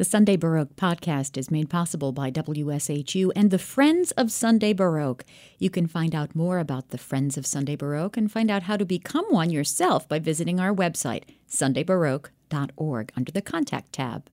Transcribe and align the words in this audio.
The 0.00 0.04
Sunday 0.04 0.36
Baroque 0.36 0.76
podcast 0.76 1.36
is 1.36 1.50
made 1.50 1.68
possible 1.68 2.10
by 2.10 2.30
WSHU 2.30 3.32
and 3.36 3.50
the 3.50 3.58
Friends 3.58 4.12
of 4.12 4.32
Sunday 4.32 4.72
Baroque. 4.72 5.26
You 5.58 5.68
can 5.68 5.86
find 5.86 6.14
out 6.14 6.34
more 6.34 6.58
about 6.58 6.88
the 6.88 6.96
Friends 6.96 7.36
of 7.36 7.44
Sunday 7.44 7.76
Baroque 7.76 8.16
and 8.16 8.32
find 8.32 8.50
out 8.50 8.62
how 8.62 8.78
to 8.78 8.86
become 8.86 9.26
one 9.28 9.50
yourself 9.50 10.08
by 10.08 10.18
visiting 10.18 10.58
our 10.58 10.74
website, 10.74 11.24
sundaybaroque.org, 11.50 13.12
under 13.14 13.30
the 13.30 13.42
Contact 13.42 13.92
tab. 13.92 14.30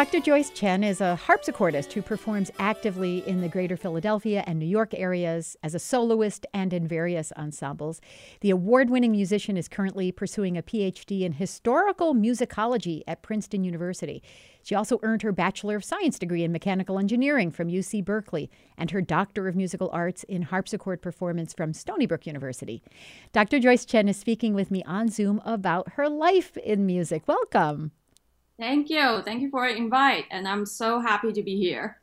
Dr. 0.00 0.20
Joyce 0.20 0.48
Chen 0.48 0.82
is 0.82 1.02
a 1.02 1.20
harpsichordist 1.26 1.92
who 1.92 2.00
performs 2.00 2.50
actively 2.58 3.22
in 3.28 3.42
the 3.42 3.50
greater 3.50 3.76
Philadelphia 3.76 4.42
and 4.46 4.58
New 4.58 4.64
York 4.64 4.94
areas 4.94 5.58
as 5.62 5.74
a 5.74 5.78
soloist 5.78 6.46
and 6.54 6.72
in 6.72 6.88
various 6.88 7.32
ensembles. 7.36 8.00
The 8.40 8.48
award 8.48 8.88
winning 8.88 9.12
musician 9.12 9.58
is 9.58 9.68
currently 9.68 10.10
pursuing 10.10 10.56
a 10.56 10.62
PhD 10.62 11.20
in 11.20 11.34
historical 11.34 12.14
musicology 12.14 13.02
at 13.06 13.20
Princeton 13.20 13.62
University. 13.62 14.22
She 14.62 14.74
also 14.74 15.00
earned 15.02 15.20
her 15.20 15.32
Bachelor 15.32 15.76
of 15.76 15.84
Science 15.84 16.18
degree 16.18 16.44
in 16.44 16.50
Mechanical 16.50 16.98
Engineering 16.98 17.50
from 17.50 17.68
UC 17.68 18.02
Berkeley 18.02 18.50
and 18.78 18.90
her 18.92 19.02
Doctor 19.02 19.48
of 19.48 19.54
Musical 19.54 19.90
Arts 19.92 20.24
in 20.24 20.40
Harpsichord 20.40 21.02
Performance 21.02 21.52
from 21.52 21.74
Stony 21.74 22.06
Brook 22.06 22.26
University. 22.26 22.82
Dr. 23.34 23.58
Joyce 23.58 23.84
Chen 23.84 24.08
is 24.08 24.16
speaking 24.16 24.54
with 24.54 24.70
me 24.70 24.82
on 24.84 25.08
Zoom 25.08 25.42
about 25.44 25.90
her 25.96 26.08
life 26.08 26.56
in 26.56 26.86
music. 26.86 27.28
Welcome. 27.28 27.92
Thank 28.60 28.90
you. 28.90 29.22
Thank 29.22 29.40
you 29.40 29.48
for 29.48 29.66
the 29.66 29.74
invite. 29.74 30.26
And 30.30 30.46
I'm 30.46 30.66
so 30.66 31.00
happy 31.00 31.32
to 31.32 31.42
be 31.42 31.56
here. 31.56 31.98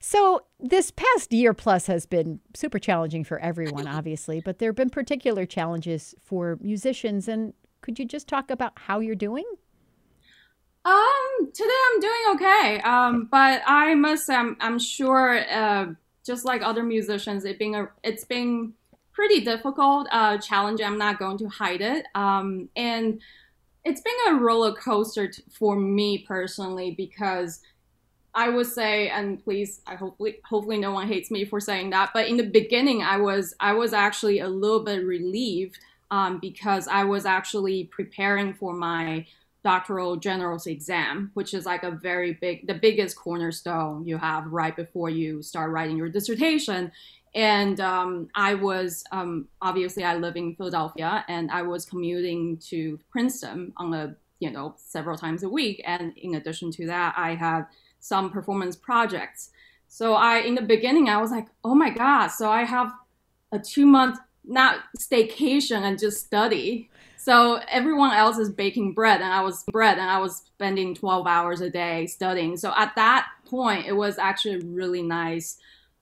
So, 0.00 0.44
this 0.60 0.90
past 0.90 1.32
year 1.32 1.54
plus 1.54 1.86
has 1.86 2.04
been 2.04 2.40
super 2.54 2.78
challenging 2.78 3.24
for 3.24 3.38
everyone, 3.38 3.88
obviously, 3.98 4.42
but 4.42 4.58
there 4.58 4.68
have 4.68 4.76
been 4.76 4.90
particular 4.90 5.46
challenges 5.46 6.14
for 6.22 6.58
musicians. 6.60 7.26
And 7.26 7.54
could 7.80 7.98
you 7.98 8.04
just 8.04 8.28
talk 8.28 8.50
about 8.50 8.74
how 8.76 9.00
you're 9.00 9.14
doing? 9.14 9.46
Um, 10.84 11.50
today 11.54 11.72
I'm 11.90 12.00
doing 12.00 12.22
okay. 12.34 12.80
Um, 12.82 13.28
but 13.30 13.62
I 13.66 13.94
must 13.94 14.26
say, 14.26 14.34
I'm, 14.34 14.58
I'm 14.60 14.78
sure, 14.78 15.42
uh, 15.50 15.86
just 16.26 16.44
like 16.44 16.60
other 16.60 16.82
musicians, 16.82 17.46
it 17.46 17.58
being 17.58 17.76
a, 17.76 17.88
it's 18.02 18.24
been 18.24 18.74
pretty 19.12 19.40
difficult, 19.40 20.06
uh, 20.12 20.36
challenge. 20.36 20.82
I'm 20.82 20.98
not 20.98 21.18
going 21.18 21.38
to 21.38 21.48
hide 21.48 21.80
it. 21.80 22.04
Um, 22.14 22.68
and 22.76 23.22
it's 23.84 24.00
been 24.00 24.34
a 24.34 24.40
roller 24.40 24.72
coaster 24.72 25.28
t- 25.28 25.42
for 25.50 25.76
me 25.76 26.18
personally 26.26 26.92
because 26.92 27.60
I 28.34 28.48
would 28.48 28.66
say, 28.66 29.08
and 29.10 29.42
please, 29.42 29.80
I 29.86 29.94
hopefully 29.94 30.38
hopefully 30.44 30.78
no 30.78 30.90
one 30.90 31.06
hates 31.06 31.30
me 31.30 31.44
for 31.44 31.60
saying 31.60 31.90
that. 31.90 32.10
But 32.12 32.26
in 32.26 32.36
the 32.36 32.46
beginning, 32.46 33.02
I 33.02 33.18
was 33.18 33.54
I 33.60 33.74
was 33.74 33.92
actually 33.92 34.40
a 34.40 34.48
little 34.48 34.80
bit 34.80 35.04
relieved 35.04 35.78
um, 36.10 36.38
because 36.38 36.88
I 36.88 37.04
was 37.04 37.26
actually 37.26 37.84
preparing 37.84 38.54
for 38.54 38.74
my 38.74 39.26
doctoral 39.62 40.16
general's 40.16 40.66
exam, 40.66 41.30
which 41.34 41.54
is 41.54 41.64
like 41.64 41.82
a 41.82 41.90
very 41.90 42.34
big, 42.34 42.66
the 42.66 42.74
biggest 42.74 43.16
cornerstone 43.16 44.06
you 44.06 44.18
have 44.18 44.46
right 44.46 44.76
before 44.76 45.08
you 45.08 45.42
start 45.42 45.70
writing 45.70 45.96
your 45.96 46.08
dissertation. 46.08 46.92
And 47.34 47.80
um, 47.80 48.28
I 48.34 48.54
was 48.54 49.02
um, 49.10 49.48
obviously 49.60 50.04
I 50.04 50.16
live 50.16 50.36
in 50.36 50.54
Philadelphia, 50.54 51.24
and 51.28 51.50
I 51.50 51.62
was 51.62 51.84
commuting 51.84 52.58
to 52.68 52.98
Princeton 53.10 53.72
on 53.76 53.92
a 53.92 54.16
you 54.38 54.50
know 54.50 54.74
several 54.76 55.16
times 55.16 55.42
a 55.42 55.48
week. 55.48 55.82
And 55.84 56.16
in 56.16 56.36
addition 56.36 56.70
to 56.72 56.86
that, 56.86 57.14
I 57.16 57.34
had 57.34 57.66
some 57.98 58.30
performance 58.30 58.76
projects. 58.76 59.50
So 59.88 60.14
I 60.14 60.38
in 60.38 60.54
the 60.54 60.62
beginning 60.62 61.08
I 61.08 61.20
was 61.20 61.30
like, 61.30 61.46
oh 61.64 61.74
my 61.74 61.90
god! 61.90 62.28
So 62.28 62.50
I 62.50 62.62
have 62.64 62.92
a 63.50 63.58
two 63.58 63.86
month 63.86 64.18
not 64.44 64.80
staycation 64.98 65.82
and 65.82 65.98
just 65.98 66.24
study. 66.24 66.90
So 67.16 67.60
everyone 67.68 68.12
else 68.12 68.36
is 68.38 68.50
baking 68.50 68.92
bread, 68.92 69.22
and 69.22 69.32
I 69.32 69.40
was 69.40 69.64
bread, 69.72 69.98
and 69.98 70.10
I 70.10 70.18
was 70.18 70.36
spending 70.36 70.94
twelve 70.94 71.26
hours 71.26 71.60
a 71.62 71.70
day 71.70 72.06
studying. 72.06 72.56
So 72.56 72.72
at 72.76 72.94
that 72.96 73.26
point, 73.46 73.86
it 73.86 73.92
was 73.96 74.18
actually 74.18 74.58
really 74.58 75.02
nice 75.02 75.58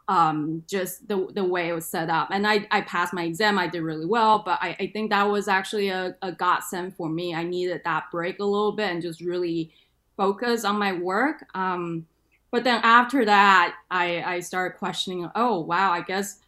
um, 0.08 0.62
just 0.68 1.06
the, 1.08 1.28
the 1.34 1.44
way 1.44 1.68
it 1.68 1.72
was 1.72 1.86
set 1.86 2.10
up. 2.10 2.28
And 2.30 2.46
I, 2.46 2.66
I 2.70 2.82
passed 2.82 3.14
my 3.14 3.24
exam, 3.24 3.58
I 3.58 3.66
did 3.66 3.82
really 3.82 4.06
well, 4.06 4.42
but 4.44 4.58
I, 4.60 4.76
I 4.80 4.86
think 4.88 5.10
that 5.10 5.24
was 5.24 5.48
actually 5.48 5.88
a, 5.88 6.16
a 6.22 6.32
godsend 6.32 6.96
for 6.96 7.08
me. 7.08 7.34
I 7.34 7.44
needed 7.44 7.82
that 7.84 8.10
break 8.10 8.40
a 8.40 8.44
little 8.44 8.72
bit 8.72 8.90
and 8.90 9.00
just 9.02 9.20
really 9.20 9.72
focus 10.16 10.64
on 10.64 10.78
my 10.78 10.92
work. 10.92 11.44
Um, 11.54 12.06
but 12.50 12.64
then 12.64 12.80
after 12.82 13.24
that, 13.24 13.76
I, 13.90 14.22
I 14.22 14.40
started 14.40 14.76
questioning, 14.76 15.30
oh, 15.34 15.60
wow, 15.60 15.90
I 15.90 16.02
guess 16.02 16.40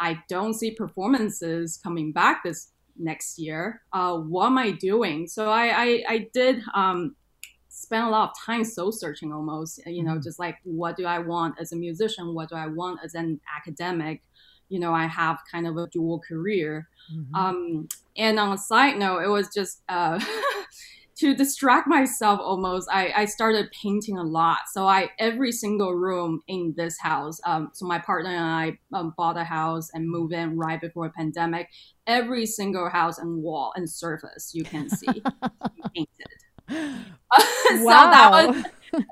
I 0.00 0.22
don't 0.28 0.54
see 0.54 0.70
performances 0.70 1.78
coming 1.82 2.12
back 2.12 2.44
this 2.44 2.68
next 2.96 3.38
year. 3.38 3.82
Uh, 3.92 4.16
what 4.16 4.46
am 4.46 4.58
I 4.58 4.70
doing? 4.70 5.26
So 5.26 5.50
I, 5.50 5.66
I, 5.66 6.04
I 6.08 6.28
did 6.32 6.62
um, 6.74 7.14
spend 7.78 8.04
a 8.04 8.10
lot 8.10 8.30
of 8.30 8.36
time 8.44 8.64
soul 8.64 8.90
searching 8.90 9.32
almost 9.32 9.80
you 9.86 10.02
know 10.02 10.12
mm-hmm. 10.12 10.22
just 10.22 10.38
like 10.38 10.56
what 10.64 10.96
do 10.96 11.06
i 11.06 11.18
want 11.18 11.54
as 11.60 11.72
a 11.72 11.76
musician? 11.76 12.34
What 12.34 12.48
do 12.48 12.56
i 12.56 12.66
want 12.66 13.00
as 13.04 13.14
an 13.14 13.40
academic? 13.56 14.22
You 14.68 14.80
know 14.80 14.92
i 14.92 15.06
have 15.06 15.38
kind 15.50 15.66
of 15.66 15.76
a 15.76 15.86
dual 15.86 16.20
career. 16.28 16.88
Mm-hmm. 17.12 17.34
um, 17.34 17.88
and 18.16 18.38
on 18.38 18.52
a 18.52 18.58
side 18.58 18.98
note 18.98 19.20
it 19.20 19.28
was 19.28 19.48
just 19.54 19.82
uh, 19.88 20.22
to 21.16 21.34
distract 21.34 21.88
myself 21.88 22.38
almost 22.40 22.88
I, 22.92 23.12
I 23.16 23.24
started 23.24 23.70
painting 23.70 24.18
a 24.18 24.24
lot. 24.24 24.58
So 24.72 24.86
i 24.86 25.10
every 25.18 25.52
single 25.52 25.94
room 25.94 26.42
in 26.48 26.74
this 26.76 26.98
house 26.98 27.40
um, 27.46 27.70
so 27.74 27.86
my 27.86 28.00
partner 28.00 28.30
and 28.30 28.44
i 28.44 28.78
um, 28.98 29.14
bought 29.16 29.38
a 29.38 29.44
house 29.44 29.88
and 29.94 30.10
moved 30.10 30.32
in 30.32 30.56
right 30.56 30.80
before 30.80 31.06
a 31.06 31.10
pandemic. 31.10 31.68
Every 32.08 32.46
single 32.46 32.88
house 32.88 33.18
and 33.18 33.42
wall 33.42 33.72
and 33.76 33.88
surface 33.88 34.50
you 34.52 34.64
can 34.64 34.90
see 34.90 35.22
painted 35.94 36.47
so 36.68 37.84
that 37.84 38.30
was 38.30 38.64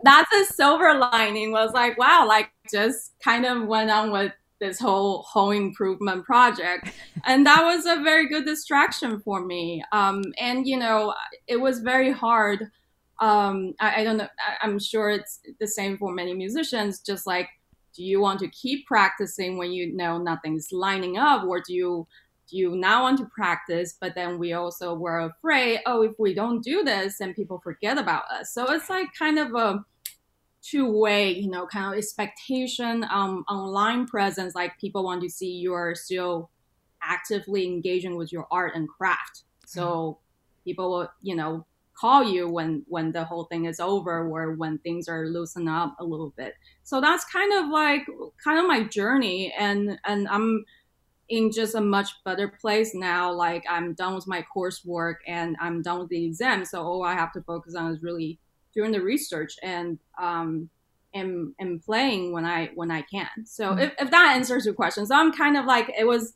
that's 0.03 0.33
a 0.33 0.45
silver 0.53 0.95
lining 0.95 1.53
was 1.53 1.73
like 1.73 1.99
wow 1.99 2.25
like 2.27 2.51
just 2.71 3.13
kind 3.23 3.45
of 3.45 3.67
went 3.67 3.91
on 3.91 4.11
with 4.11 4.33
this 4.61 4.79
whole 4.79 5.23
home 5.23 5.53
improvement 5.53 6.25
project. 6.25 6.91
And 7.25 7.45
that 7.47 7.63
was 7.63 7.87
a 7.87 8.03
very 8.03 8.29
good 8.29 8.45
distraction 8.45 9.21
for 9.21 9.45
me. 9.45 9.83
Um, 9.93 10.23
and 10.39 10.67
you 10.67 10.79
know 10.79 11.15
it 11.47 11.61
was 11.61 11.81
very 11.81 12.13
hard. 12.13 12.71
Um, 13.19 13.75
I, 13.81 14.01
I, 14.03 14.05
don't 14.05 14.19
know 14.19 14.29
I, 14.39 14.67
i'm 14.67 14.79
sure 14.79 15.09
it's 15.09 15.41
the 15.59 15.67
same 15.67 15.97
for 15.97 16.13
many 16.13 16.35
musicians 16.35 17.01
just 17.01 17.27
like 17.27 17.49
do 17.95 18.05
you 18.05 18.21
want 18.21 18.41
to 18.41 18.49
keep 18.49 18.87
practicing 18.87 19.57
when 19.57 19.73
you 19.73 19.97
know 19.97 20.19
nothing's 20.19 20.69
lining 20.71 21.17
up 21.17 21.45
or 21.45 21.63
do 21.67 21.73
you 21.73 22.07
you 22.51 22.77
now 22.77 23.03
want 23.03 23.19
to 23.19 23.27
practice, 23.27 23.97
but 24.01 24.15
then 24.15 24.39
we 24.39 24.53
also 24.53 24.95
were 24.95 25.21
afraid, 25.21 25.81
oh, 25.87 26.03
if 26.03 26.13
we 26.19 26.35
don't 26.35 26.63
do 26.63 26.85
this, 26.85 27.19
then 27.19 27.35
people 27.35 27.61
forget 27.63 27.99
about 27.99 28.25
us. 28.31 28.53
So 28.53 28.73
it's 28.73 28.89
like 28.89 29.09
kind 29.19 29.39
of 29.39 29.55
a 29.55 29.85
two 30.63 30.91
way, 30.91 31.31
you 31.31 31.49
know, 31.49 31.67
kind 31.67 31.93
of 31.93 31.99
expectation 31.99 33.05
um, 33.11 33.45
online 33.49 34.07
presence. 34.07 34.55
Like 34.55 34.79
people 34.81 35.05
want 35.05 35.23
to 35.23 35.31
see 35.31 35.53
you're 35.53 35.95
still 35.95 36.51
actively 37.03 37.67
engaging 37.67 38.17
with 38.17 38.33
your 38.33 38.47
art 38.51 38.75
and 38.75 38.89
craft. 38.89 39.43
So 39.67 39.87
mm-hmm. 39.87 40.65
people 40.65 40.91
will, 40.91 41.09
you 41.23 41.37
know, 41.37 41.67
call 41.99 42.23
you 42.23 42.49
when 42.49 42.85
when 42.89 43.11
the 43.11 43.25
whole 43.25 43.45
thing 43.45 43.65
is 43.65 43.81
over 43.81 44.29
or 44.29 44.53
when 44.53 44.79
things 44.79 45.09
are 45.09 45.27
loosened 45.27 45.69
up 45.69 45.97
a 45.99 46.05
little 46.05 46.33
bit. 46.37 46.55
So 46.83 47.01
that's 47.01 47.25
kind 47.25 47.53
of 47.55 47.71
like 47.71 48.07
kind 48.43 48.59
of 48.59 48.67
my 48.67 48.85
journey 48.85 49.53
and 49.59 49.99
and 50.05 50.29
I'm 50.29 50.65
in 51.29 51.51
just 51.51 51.75
a 51.75 51.81
much 51.81 52.11
better 52.25 52.49
place 52.49 52.95
now. 52.95 53.33
Like 53.33 53.65
I'm 53.69 53.95
done 53.95 54.15
with 54.15 54.27
my 54.27 54.45
coursework 54.55 55.17
and 55.27 55.57
I'm 55.61 55.83
done 55.83 56.01
with 56.01 56.09
the 56.09 56.25
exam. 56.25 56.65
So 56.65 56.83
all 56.83 57.03
I 57.03 57.15
have 57.15 57.33
to 57.33 57.43
focus 57.43 57.75
on 57.75 57.91
is 57.93 58.03
really 58.03 58.39
doing 58.75 58.93
the 58.93 59.01
research 59.01 59.55
and 59.63 59.99
um 60.21 60.71
and, 61.15 61.55
and 61.59 61.83
playing 61.83 62.33
when 62.33 62.45
I 62.45 62.71
when 62.75 62.91
I 62.91 63.03
can. 63.03 63.47
So 63.47 63.71
mm-hmm. 63.71 63.81
if, 63.81 63.95
if 63.99 64.11
that 64.11 64.37
answers 64.37 64.67
your 64.67 64.75
question. 64.75 65.07
So 65.07 65.15
I'm 65.17 65.33
kind 65.33 65.57
of 65.57 65.65
like 65.65 65.93
it 65.99 66.07
was 66.07 66.33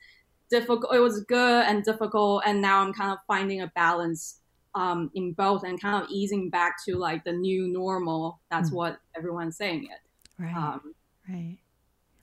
difficult 0.50 0.94
it 0.94 0.98
was 0.98 1.22
good 1.24 1.64
and 1.66 1.84
difficult 1.84 2.42
and 2.44 2.60
now 2.60 2.80
I'm 2.80 2.92
kind 2.92 3.12
of 3.12 3.18
finding 3.28 3.60
a 3.60 3.68
balance 3.68 4.40
um 4.74 5.10
in 5.14 5.32
both 5.32 5.62
and 5.62 5.80
kind 5.80 6.02
of 6.02 6.10
easing 6.10 6.50
back 6.50 6.76
to 6.86 6.96
like 6.96 7.22
the 7.24 7.32
new 7.32 7.68
normal. 7.68 8.40
That's 8.50 8.68
mm-hmm. 8.68 8.76
what 8.76 8.98
everyone's 9.16 9.56
saying 9.56 9.84
it. 9.84 10.42
Right. 10.42 10.56
Um, 10.56 10.94
right. 11.28 11.58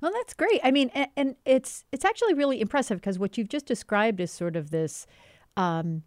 Well, 0.02 0.12
that's 0.14 0.34
great. 0.34 0.60
I 0.64 0.72
mean, 0.72 0.92
and, 0.94 1.10
and 1.16 1.36
it's 1.46 1.84
it's 1.92 2.06
actually 2.06 2.34
really 2.34 2.62
impressive 2.62 3.00
because 3.00 3.18
what 3.18 3.38
you've 3.38 3.50
just 3.50 3.66
described 3.66 4.20
is 4.20 4.32
sort 4.32 4.56
of 4.56 4.70
this 4.70 5.08
um, 5.56 6.04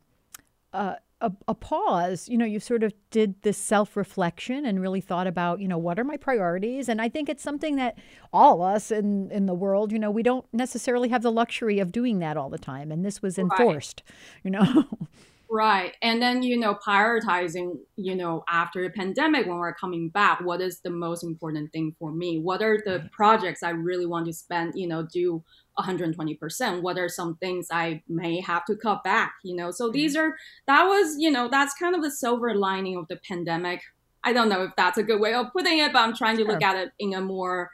uh, 0.72 0.94
a, 1.20 1.32
a, 1.48 1.54
pause. 1.54 2.28
You 2.28 2.38
know, 2.38 2.44
you 2.44 2.60
sort 2.60 2.82
of 2.82 2.92
did 3.10 3.42
this 3.42 3.58
self 3.58 3.96
reflection 3.96 4.64
and 4.64 4.80
really 4.80 5.00
thought 5.00 5.26
about, 5.26 5.60
you 5.60 5.68
know, 5.68 5.78
what 5.78 5.98
are 5.98 6.04
my 6.04 6.16
priorities? 6.16 6.88
And 6.88 7.00
I 7.00 7.08
think 7.08 7.28
it's 7.28 7.42
something 7.42 7.76
that 7.76 7.98
all 8.32 8.62
of 8.62 8.74
us 8.74 8.90
in 8.90 9.30
in 9.30 9.46
the 9.46 9.54
world, 9.54 9.92
you 9.92 9.98
know, 9.98 10.10
we 10.10 10.22
don't 10.22 10.46
necessarily 10.52 11.08
have 11.08 11.22
the 11.22 11.32
luxury 11.32 11.78
of 11.78 11.92
doing 11.92 12.20
that 12.20 12.36
all 12.36 12.48
the 12.48 12.58
time. 12.58 12.90
And 12.90 13.04
this 13.04 13.22
was 13.22 13.38
enforced. 13.38 14.02
Right. 14.06 14.44
You 14.44 14.50
know. 14.50 14.84
Right. 15.52 15.96
And 16.00 16.22
then, 16.22 16.44
you 16.44 16.56
know, 16.56 16.76
prioritizing, 16.76 17.80
you 17.96 18.14
know, 18.14 18.44
after 18.48 18.84
the 18.84 18.90
pandemic, 18.90 19.46
when 19.46 19.56
we're 19.56 19.74
coming 19.74 20.08
back, 20.08 20.40
what 20.42 20.60
is 20.60 20.78
the 20.78 20.90
most 20.90 21.24
important 21.24 21.72
thing 21.72 21.96
for 21.98 22.12
me? 22.12 22.38
What 22.38 22.62
are 22.62 22.80
the 22.84 23.08
projects 23.10 23.64
I 23.64 23.70
really 23.70 24.06
want 24.06 24.26
to 24.26 24.32
spend, 24.32 24.74
you 24.76 24.86
know, 24.86 25.02
do 25.12 25.42
120%? 25.76 26.82
What 26.82 26.98
are 26.98 27.08
some 27.08 27.36
things 27.38 27.66
I 27.72 28.00
may 28.08 28.40
have 28.40 28.64
to 28.66 28.76
cut 28.76 29.02
back, 29.02 29.34
you 29.42 29.56
know? 29.56 29.72
So 29.72 29.90
these 29.90 30.14
are, 30.14 30.36
that 30.68 30.84
was, 30.84 31.16
you 31.18 31.32
know, 31.32 31.48
that's 31.48 31.74
kind 31.74 31.96
of 31.96 32.02
the 32.04 32.12
silver 32.12 32.54
lining 32.54 32.96
of 32.96 33.08
the 33.08 33.16
pandemic. 33.16 33.82
I 34.22 34.32
don't 34.32 34.50
know 34.50 34.62
if 34.62 34.70
that's 34.76 34.98
a 34.98 35.02
good 35.02 35.20
way 35.20 35.34
of 35.34 35.52
putting 35.52 35.78
it, 35.78 35.92
but 35.92 35.98
I'm 35.98 36.14
trying 36.14 36.36
to 36.36 36.44
look 36.44 36.62
at 36.62 36.76
it 36.76 36.92
in 37.00 37.12
a 37.12 37.20
more 37.20 37.70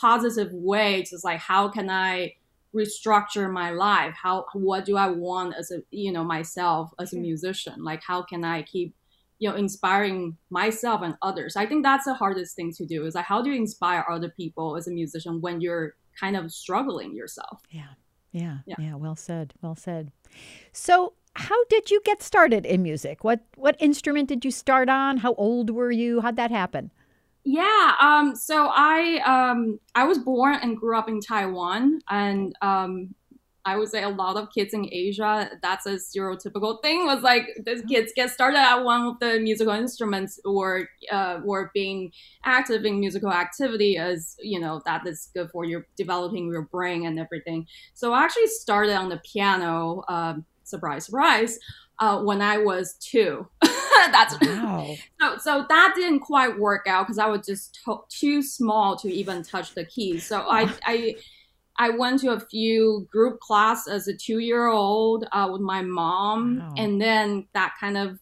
positive 0.00 0.50
way. 0.54 1.02
Just 1.02 1.24
like, 1.24 1.40
how 1.40 1.68
can 1.68 1.90
I, 1.90 2.36
restructure 2.78 3.50
my 3.50 3.70
life? 3.70 4.14
How 4.20 4.46
what 4.52 4.84
do 4.84 4.96
i 4.96 5.08
want 5.08 5.54
as 5.58 5.70
a 5.70 5.78
you 5.90 6.12
know 6.12 6.24
myself 6.24 6.90
as 6.98 7.12
a 7.12 7.18
musician? 7.18 7.84
Like 7.84 8.02
how 8.02 8.22
can 8.22 8.44
i 8.44 8.62
keep 8.62 8.94
you 9.38 9.48
know 9.48 9.56
inspiring 9.56 10.36
myself 10.50 11.02
and 11.02 11.16
others? 11.22 11.56
I 11.56 11.66
think 11.66 11.84
that's 11.84 12.04
the 12.04 12.14
hardest 12.14 12.56
thing 12.56 12.72
to 12.74 12.86
do 12.86 13.06
is 13.06 13.14
like 13.14 13.24
how 13.24 13.42
do 13.42 13.50
you 13.50 13.56
inspire 13.56 14.04
other 14.10 14.30
people 14.30 14.76
as 14.76 14.86
a 14.86 14.90
musician 14.90 15.40
when 15.40 15.60
you're 15.60 15.94
kind 16.18 16.36
of 16.36 16.52
struggling 16.52 17.14
yourself? 17.14 17.60
Yeah. 17.70 17.94
Yeah. 18.32 18.58
Yeah, 18.66 18.76
yeah. 18.78 18.94
Well 18.94 19.16
said. 19.16 19.54
Well 19.62 19.74
said. 19.74 20.12
So 20.72 21.14
how 21.34 21.64
did 21.70 21.90
you 21.90 22.00
get 22.04 22.22
started 22.22 22.66
in 22.66 22.82
music? 22.82 23.24
What 23.24 23.40
what 23.56 23.76
instrument 23.80 24.28
did 24.28 24.44
you 24.44 24.50
start 24.50 24.88
on? 24.88 25.18
How 25.18 25.34
old 25.34 25.70
were 25.70 25.90
you? 25.90 26.20
How'd 26.20 26.36
that 26.36 26.50
happen 26.50 26.90
yeah. 27.48 27.94
Um, 27.98 28.36
so 28.36 28.70
I 28.70 29.20
um, 29.24 29.80
I 29.94 30.04
was 30.04 30.18
born 30.18 30.56
and 30.60 30.76
grew 30.76 30.98
up 30.98 31.08
in 31.08 31.18
Taiwan, 31.18 32.00
and 32.10 32.54
um, 32.60 33.14
I 33.64 33.78
would 33.78 33.88
say 33.88 34.02
a 34.02 34.10
lot 34.10 34.36
of 34.36 34.50
kids 34.52 34.74
in 34.74 34.86
Asia, 34.92 35.50
that's 35.62 35.86
a 35.86 35.94
stereotypical 35.94 36.82
thing. 36.82 37.06
Was 37.06 37.22
like 37.22 37.46
the 37.64 37.82
kids 37.88 38.12
get 38.14 38.28
started 38.28 38.58
at 38.58 38.84
one 38.84 39.00
of 39.06 39.18
the 39.20 39.40
musical 39.40 39.72
instruments 39.72 40.38
or 40.44 40.90
uh, 41.10 41.40
or 41.42 41.70
being 41.72 42.12
active 42.44 42.84
in 42.84 43.00
musical 43.00 43.32
activity 43.32 43.96
as 43.96 44.36
you 44.40 44.60
know 44.60 44.82
that 44.84 45.06
is 45.06 45.30
good 45.32 45.50
for 45.50 45.64
your 45.64 45.86
developing 45.96 46.48
your 46.48 46.68
brain 46.70 47.06
and 47.06 47.18
everything. 47.18 47.66
So 47.94 48.12
I 48.12 48.24
actually 48.24 48.48
started 48.48 48.92
on 48.94 49.08
the 49.08 49.22
piano. 49.24 50.02
Um, 50.06 50.44
surprise, 50.64 51.06
surprise. 51.06 51.58
Uh, 51.98 52.20
when 52.20 52.42
I 52.42 52.58
was 52.58 52.92
two. 53.00 53.48
That's 54.12 54.40
wow. 54.40 54.94
so 55.20 55.36
so 55.38 55.66
that 55.68 55.92
didn't 55.96 56.20
quite 56.20 56.58
work 56.58 56.86
out 56.86 57.06
because 57.06 57.18
I 57.18 57.26
was 57.26 57.46
just 57.46 57.80
to- 57.84 58.04
too 58.08 58.42
small 58.42 58.96
to 58.96 59.12
even 59.12 59.42
touch 59.42 59.74
the 59.74 59.84
keys. 59.84 60.26
So 60.26 60.40
I 60.48 60.72
I 60.84 61.16
I 61.76 61.90
went 61.90 62.20
to 62.20 62.30
a 62.30 62.40
few 62.40 63.08
group 63.10 63.40
class 63.40 63.88
as 63.88 64.08
a 64.08 64.16
two 64.16 64.38
year 64.38 64.66
old 64.68 65.26
uh, 65.32 65.48
with 65.50 65.60
my 65.60 65.82
mom, 65.82 66.58
wow. 66.58 66.74
and 66.76 67.00
then 67.00 67.46
that 67.54 67.74
kind 67.80 67.96
of 67.96 68.18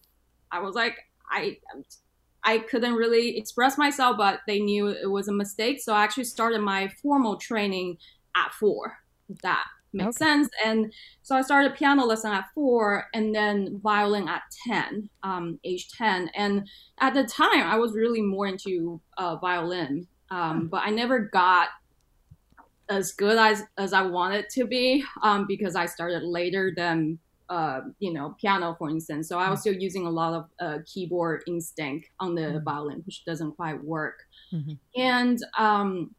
I 0.50 0.60
was 0.60 0.74
like 0.74 0.96
I. 1.30 1.58
I 2.48 2.58
couldn't 2.58 2.94
really 2.94 3.36
express 3.36 3.76
myself, 3.76 4.18
but 4.18 4.38
they 4.46 4.60
knew 4.60 4.86
it 4.86 5.10
was 5.10 5.26
a 5.26 5.32
mistake. 5.32 5.80
So 5.82 5.92
I 5.92 6.04
actually 6.04 6.26
started 6.26 6.60
my 6.60 6.86
formal 7.02 7.38
training 7.38 7.98
at 8.36 8.52
four. 8.52 8.98
That 9.42 9.64
makes 9.96 10.20
okay. 10.20 10.24
sense. 10.24 10.48
And 10.64 10.92
so 11.22 11.36
I 11.36 11.42
started 11.42 11.74
piano 11.74 12.04
lesson 12.04 12.32
at 12.32 12.46
four 12.54 13.06
and 13.14 13.34
then 13.34 13.80
violin 13.82 14.28
at 14.28 14.42
10, 14.66 15.08
um, 15.22 15.58
age 15.64 15.88
10. 15.96 16.30
And 16.34 16.68
at 17.00 17.14
the 17.14 17.24
time, 17.24 17.62
I 17.62 17.76
was 17.76 17.92
really 17.92 18.22
more 18.22 18.46
into 18.46 19.00
uh, 19.18 19.36
violin, 19.36 20.06
um, 20.30 20.60
hmm. 20.60 20.66
but 20.66 20.82
I 20.84 20.90
never 20.90 21.18
got 21.18 21.68
as 22.88 23.12
good 23.12 23.36
as, 23.36 23.64
as 23.78 23.92
I 23.92 24.02
wanted 24.02 24.48
to 24.50 24.64
be 24.64 25.04
um, 25.22 25.46
because 25.48 25.74
I 25.74 25.86
started 25.86 26.22
later 26.22 26.72
than 26.76 27.18
uh, 27.48 27.80
you 28.00 28.12
know, 28.12 28.34
piano, 28.40 28.74
for 28.78 28.90
instance. 28.90 29.28
So 29.28 29.38
I 29.38 29.48
was 29.50 29.60
hmm. 29.60 29.70
still 29.70 29.74
using 29.74 30.06
a 30.06 30.10
lot 30.10 30.34
of 30.34 30.44
uh, 30.60 30.78
keyboard 30.84 31.44
instinct 31.46 32.08
on 32.18 32.34
the 32.34 32.42
mm-hmm. 32.42 32.64
violin, 32.64 33.02
which 33.06 33.24
doesn't 33.24 33.52
quite 33.52 33.82
work. 33.82 34.18
Mm-hmm. 34.52 35.00
And 35.00 35.38
um, 35.56 36.14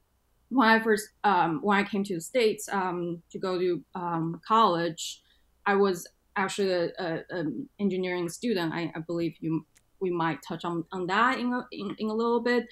when 0.49 0.67
I 0.67 0.79
first 0.79 1.09
um, 1.23 1.59
when 1.61 1.77
I 1.77 1.83
came 1.83 2.03
to 2.05 2.15
the 2.15 2.21
states 2.21 2.69
um, 2.71 3.21
to 3.31 3.39
go 3.39 3.59
to 3.59 3.83
um, 3.95 4.41
college, 4.47 5.21
I 5.65 5.75
was 5.75 6.07
actually 6.35 6.91
an 6.97 7.67
engineering 7.79 8.29
student. 8.29 8.73
I, 8.73 8.91
I, 8.95 8.99
believe 8.99 9.35
you 9.39 9.65
we 9.99 10.11
might 10.11 10.39
touch 10.47 10.63
on, 10.63 10.85
on 10.91 11.07
that 11.07 11.39
in 11.39 11.51
a, 11.51 11.65
in, 11.71 11.95
in 11.97 12.09
a 12.09 12.13
little 12.13 12.39
bit. 12.39 12.67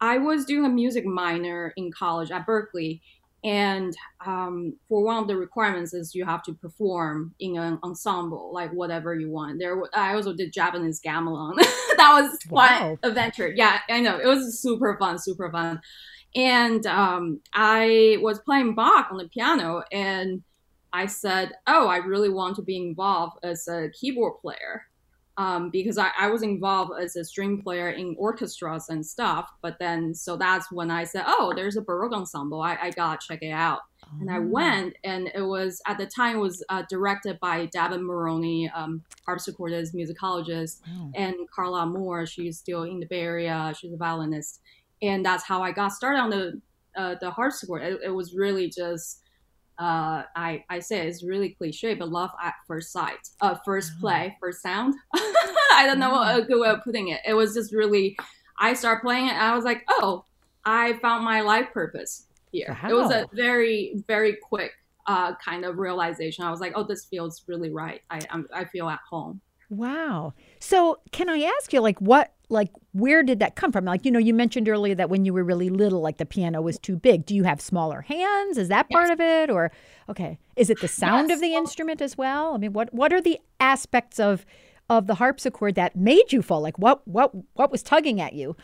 I 0.00 0.18
was 0.18 0.44
doing 0.44 0.64
a 0.64 0.68
music 0.68 1.04
minor 1.04 1.74
in 1.76 1.90
college 1.92 2.30
at 2.30 2.46
Berkeley, 2.46 3.02
and 3.42 3.94
um, 4.24 4.76
for 4.88 5.02
one 5.02 5.16
of 5.16 5.28
the 5.28 5.36
requirements 5.36 5.92
is 5.92 6.14
you 6.14 6.24
have 6.24 6.42
to 6.44 6.54
perform 6.54 7.34
in 7.40 7.58
an 7.58 7.78
ensemble, 7.82 8.50
like 8.52 8.70
whatever 8.72 9.14
you 9.14 9.30
want. 9.30 9.58
There, 9.58 9.82
I 9.94 10.14
also 10.14 10.32
did 10.32 10.52
Javanese 10.52 11.00
gamelan. 11.00 11.56
that 11.96 12.20
was 12.22 12.38
quite 12.48 12.80
wow. 12.80 12.98
adventure. 13.02 13.52
Yeah, 13.54 13.80
I 13.88 14.00
know 14.00 14.18
it 14.18 14.26
was 14.26 14.58
super 14.60 14.96
fun, 14.98 15.18
super 15.18 15.50
fun. 15.50 15.80
And 16.34 16.86
um, 16.86 17.40
I 17.52 18.18
was 18.20 18.38
playing 18.40 18.74
Bach 18.74 19.08
on 19.10 19.18
the 19.18 19.28
piano, 19.28 19.82
and 19.90 20.42
I 20.92 21.06
said, 21.06 21.52
"Oh, 21.66 21.88
I 21.88 21.98
really 21.98 22.28
want 22.28 22.56
to 22.56 22.62
be 22.62 22.76
involved 22.76 23.38
as 23.42 23.66
a 23.68 23.90
keyboard 23.90 24.40
player." 24.40 24.86
Um, 25.36 25.70
because 25.70 25.96
I, 25.96 26.10
I, 26.18 26.28
was 26.28 26.42
involved 26.42 26.92
as 27.00 27.16
a 27.16 27.24
string 27.24 27.62
player 27.62 27.88
in 27.88 28.14
orchestras 28.18 28.90
and 28.90 29.06
stuff. 29.06 29.50
But 29.62 29.78
then, 29.78 30.12
so 30.12 30.36
that's 30.36 30.70
when 30.70 30.90
I 30.90 31.04
said, 31.04 31.24
oh, 31.26 31.54
there's 31.56 31.78
a 31.78 31.80
Baroque 31.80 32.12
ensemble. 32.12 32.60
I, 32.60 32.76
I 32.76 32.90
got 32.90 33.22
to 33.22 33.26
check 33.26 33.42
it 33.42 33.50
out. 33.50 33.80
Oh. 34.04 34.18
And 34.20 34.30
I 34.30 34.36
oh. 34.36 34.42
went, 34.42 34.96
and 35.02 35.30
it 35.34 35.40
was, 35.40 35.80
at 35.86 35.96
the 35.96 36.04
time, 36.04 36.36
it 36.36 36.40
was 36.40 36.62
uh, 36.68 36.82
directed 36.90 37.40
by 37.40 37.66
Davitt 37.66 38.02
Moroney, 38.02 38.68
um, 38.74 39.02
harpsichordist, 39.26 39.94
musicologist, 39.94 40.80
and 41.14 41.34
Carla 41.54 41.86
Moore. 41.86 42.26
She's 42.26 42.58
still 42.58 42.82
in 42.82 43.00
the 43.00 43.06
Bay 43.06 43.20
Area. 43.20 43.72
She's 43.78 43.94
a 43.94 43.96
violinist 43.96 44.60
and 45.02 45.24
that's 45.24 45.44
how 45.44 45.62
I 45.62 45.72
got 45.72 45.92
started 45.92 46.18
on 46.18 46.30
the 46.30 46.60
uh, 46.96 47.14
the 47.20 47.30
harpsichord. 47.30 47.82
It, 47.82 48.00
it 48.04 48.10
was 48.10 48.34
really 48.34 48.68
just 48.68 49.22
uh, 49.78 50.24
I 50.36 50.64
I 50.68 50.80
say 50.80 51.06
it's 51.06 51.22
really 51.22 51.50
cliche, 51.50 51.94
but 51.94 52.10
love 52.10 52.30
at 52.42 52.54
first 52.66 52.92
sight, 52.92 53.28
uh, 53.40 53.56
first 53.64 53.96
mm. 53.96 54.00
play, 54.00 54.36
first 54.40 54.62
sound. 54.62 54.94
I 55.14 55.84
don't 55.86 55.98
know 55.98 56.10
what 56.10 56.38
a 56.38 56.42
good 56.42 56.60
way 56.60 56.68
of 56.68 56.82
putting 56.84 57.08
it. 57.08 57.20
It 57.26 57.34
was 57.34 57.54
just 57.54 57.72
really 57.72 58.16
I 58.58 58.74
started 58.74 59.00
playing 59.00 59.28
it. 59.28 59.32
and 59.32 59.42
I 59.42 59.54
was 59.54 59.64
like, 59.64 59.84
oh, 59.88 60.26
I 60.66 60.94
found 60.94 61.24
my 61.24 61.40
life 61.40 61.68
purpose 61.72 62.26
here. 62.52 62.76
Wow. 62.82 62.90
It 62.90 62.94
was 62.94 63.10
a 63.10 63.26
very 63.32 64.02
very 64.06 64.36
quick 64.36 64.72
uh, 65.06 65.34
kind 65.36 65.64
of 65.64 65.78
realization. 65.78 66.44
I 66.44 66.50
was 66.50 66.60
like, 66.60 66.72
oh, 66.76 66.84
this 66.84 67.06
feels 67.06 67.42
really 67.46 67.70
right. 67.70 68.02
I 68.10 68.20
I'm, 68.30 68.46
I 68.54 68.66
feel 68.66 68.88
at 68.88 69.00
home. 69.08 69.40
Wow. 69.70 70.34
So, 70.58 71.00
can 71.12 71.30
I 71.30 71.42
ask 71.58 71.72
you, 71.72 71.80
like, 71.80 72.00
what, 72.00 72.32
like, 72.48 72.70
where 72.90 73.22
did 73.22 73.38
that 73.38 73.54
come 73.54 73.70
from? 73.70 73.84
Like, 73.84 74.04
you 74.04 74.10
know, 74.10 74.18
you 74.18 74.34
mentioned 74.34 74.68
earlier 74.68 74.96
that 74.96 75.08
when 75.08 75.24
you 75.24 75.32
were 75.32 75.44
really 75.44 75.70
little, 75.70 76.00
like, 76.00 76.18
the 76.18 76.26
piano 76.26 76.60
was 76.60 76.76
too 76.76 76.96
big. 76.96 77.24
Do 77.24 77.36
you 77.36 77.44
have 77.44 77.60
smaller 77.60 78.00
hands? 78.00 78.58
Is 78.58 78.66
that 78.68 78.90
part 78.90 79.10
of 79.10 79.20
it, 79.20 79.48
or 79.48 79.70
okay, 80.08 80.40
is 80.56 80.70
it 80.70 80.80
the 80.80 80.88
sound 80.88 81.28
yes. 81.28 81.36
of 81.36 81.40
the 81.40 81.54
instrument 81.54 82.02
as 82.02 82.18
well? 82.18 82.52
I 82.52 82.58
mean, 82.58 82.72
what 82.72 82.92
what 82.92 83.12
are 83.12 83.20
the 83.20 83.38
aspects 83.60 84.18
of 84.18 84.44
of 84.88 85.06
the 85.06 85.14
harpsichord 85.14 85.76
that 85.76 85.94
made 85.94 86.32
you 86.32 86.42
fall? 86.42 86.60
Like, 86.60 86.78
what 86.78 87.06
what 87.06 87.30
what 87.54 87.70
was 87.70 87.84
tugging 87.84 88.20
at 88.20 88.32
you? 88.32 88.56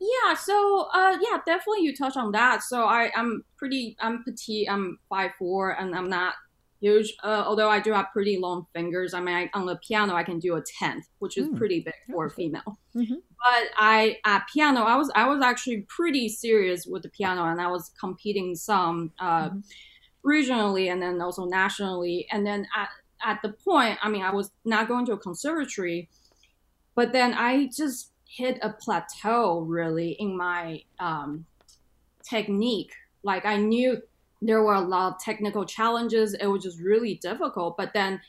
Yeah, 0.00 0.34
so 0.34 0.88
uh, 0.92 1.16
yeah, 1.20 1.38
definitely 1.46 1.82
you 1.82 1.94
touch 1.94 2.16
on 2.16 2.32
that. 2.32 2.64
So 2.64 2.86
I 2.86 3.12
I'm 3.14 3.44
pretty 3.56 3.96
I'm 4.00 4.24
petite. 4.24 4.68
I'm 4.68 4.98
five 5.08 5.30
four, 5.38 5.70
and 5.78 5.94
I'm 5.94 6.08
not 6.08 6.34
huge. 6.80 7.14
Uh, 7.22 7.44
although 7.46 7.68
I 7.68 7.80
do 7.80 7.92
have 7.92 8.06
pretty 8.12 8.38
long 8.38 8.66
fingers. 8.72 9.14
I 9.14 9.20
mean, 9.20 9.34
I, 9.34 9.50
on 9.54 9.66
the 9.66 9.76
piano, 9.76 10.14
I 10.14 10.22
can 10.22 10.38
do 10.38 10.56
a 10.56 10.62
tenth, 10.62 11.06
which 11.18 11.36
is 11.36 11.48
mm. 11.48 11.56
pretty 11.56 11.80
big 11.80 11.94
for 12.10 12.26
a 12.26 12.30
female. 12.30 12.78
Mm-hmm. 12.94 13.14
But 13.14 13.70
I 13.76 14.18
at 14.24 14.46
piano, 14.52 14.82
I 14.82 14.96
was 14.96 15.10
I 15.14 15.28
was 15.28 15.42
actually 15.42 15.86
pretty 15.88 16.28
serious 16.28 16.86
with 16.86 17.02
the 17.02 17.10
piano, 17.10 17.44
and 17.44 17.60
I 17.60 17.68
was 17.68 17.92
competing 17.98 18.54
some 18.54 19.12
uh, 19.18 19.50
mm-hmm. 19.50 20.28
regionally 20.28 20.90
and 20.90 21.00
then 21.02 21.20
also 21.20 21.44
nationally. 21.44 22.26
And 22.32 22.46
then 22.46 22.66
at 22.76 22.88
at 23.24 23.40
the 23.42 23.50
point, 23.50 23.98
I 24.02 24.08
mean, 24.08 24.22
I 24.22 24.32
was 24.32 24.50
not 24.64 24.88
going 24.88 25.06
to 25.06 25.12
a 25.12 25.18
conservatory, 25.18 26.08
but 26.94 27.12
then 27.12 27.34
I 27.34 27.68
just 27.74 28.12
hit 28.24 28.58
a 28.62 28.70
plateau 28.70 29.60
really 29.60 30.12
in 30.12 30.36
my 30.36 30.82
um, 30.98 31.44
technique. 32.22 32.92
Like 33.22 33.44
I 33.44 33.56
knew 33.56 34.00
there 34.42 34.62
were 34.62 34.74
a 34.74 34.80
lot 34.80 35.14
of 35.14 35.20
technical 35.20 35.64
challenges. 35.64 36.34
It 36.34 36.46
was 36.46 36.62
just 36.62 36.80
really 36.80 37.16
difficult. 37.16 37.76
But 37.76 37.92
then 37.92 38.20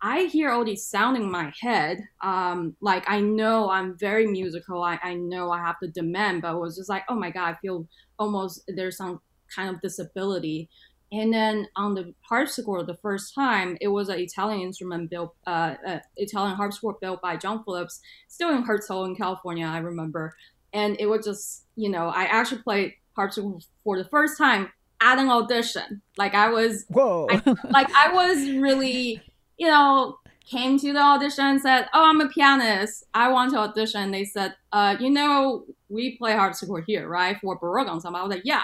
I 0.00 0.24
hear 0.24 0.50
all 0.50 0.64
these 0.64 0.86
sound 0.86 1.16
in 1.16 1.30
my 1.30 1.52
head. 1.60 2.00
Um, 2.22 2.76
like 2.80 3.04
I 3.08 3.20
know 3.20 3.70
I'm 3.70 3.98
very 3.98 4.26
musical. 4.26 4.82
I, 4.82 4.98
I 5.02 5.14
know 5.14 5.50
I 5.50 5.58
have 5.58 5.78
to 5.80 5.88
demand, 5.88 6.42
but 6.42 6.54
it 6.54 6.58
was 6.58 6.76
just 6.76 6.88
like, 6.88 7.04
oh 7.08 7.16
my 7.16 7.30
God, 7.30 7.54
I 7.54 7.58
feel 7.60 7.86
almost 8.18 8.62
there's 8.68 8.96
some 8.96 9.20
kind 9.54 9.74
of 9.74 9.80
disability. 9.80 10.68
And 11.10 11.32
then 11.32 11.66
on 11.74 11.94
the 11.94 12.14
harpsichord, 12.28 12.86
the 12.86 12.98
first 12.98 13.34
time, 13.34 13.78
it 13.80 13.88
was 13.88 14.08
an 14.10 14.20
Italian 14.20 14.60
instrument 14.60 15.10
built, 15.10 15.34
uh, 15.46 15.74
uh, 15.86 15.98
Italian 16.16 16.54
harpsichord 16.54 17.00
built 17.00 17.22
by 17.22 17.36
John 17.36 17.64
Phillips, 17.64 18.00
still 18.28 18.50
in 18.50 18.62
Hertz 18.62 18.90
in 18.90 19.16
California, 19.16 19.66
I 19.66 19.78
remember. 19.78 20.34
And 20.74 20.96
it 21.00 21.06
was 21.06 21.24
just, 21.24 21.64
you 21.76 21.88
know, 21.88 22.08
I 22.08 22.24
actually 22.24 22.62
played 22.62 22.92
harpsichord 23.16 23.64
for 23.84 23.96
the 23.96 24.08
first 24.10 24.36
time 24.36 24.70
at 25.00 25.18
an 25.18 25.28
audition. 25.28 26.02
Like 26.16 26.34
I 26.34 26.48
was, 26.48 26.84
whoa, 26.88 27.26
I, 27.30 27.42
like 27.70 27.90
I 27.94 28.12
was 28.12 28.50
really, 28.50 29.22
you 29.56 29.68
know, 29.68 30.18
came 30.48 30.78
to 30.78 30.92
the 30.92 31.00
audition 31.00 31.44
and 31.44 31.60
said, 31.60 31.88
"Oh, 31.92 32.08
I'm 32.08 32.20
a 32.20 32.28
pianist. 32.28 33.04
I 33.14 33.30
want 33.30 33.52
to 33.52 33.58
audition." 33.58 34.10
They 34.10 34.24
said, 34.24 34.54
"Uh, 34.72 34.96
you 34.98 35.10
know, 35.10 35.64
we 35.88 36.16
play 36.16 36.32
harpsichord 36.32 36.84
here, 36.86 37.08
right? 37.08 37.36
For 37.40 37.56
Baroque 37.56 37.88
ensemble." 37.88 38.20
I 38.20 38.22
was 38.22 38.34
like, 38.34 38.44
"Yeah." 38.44 38.62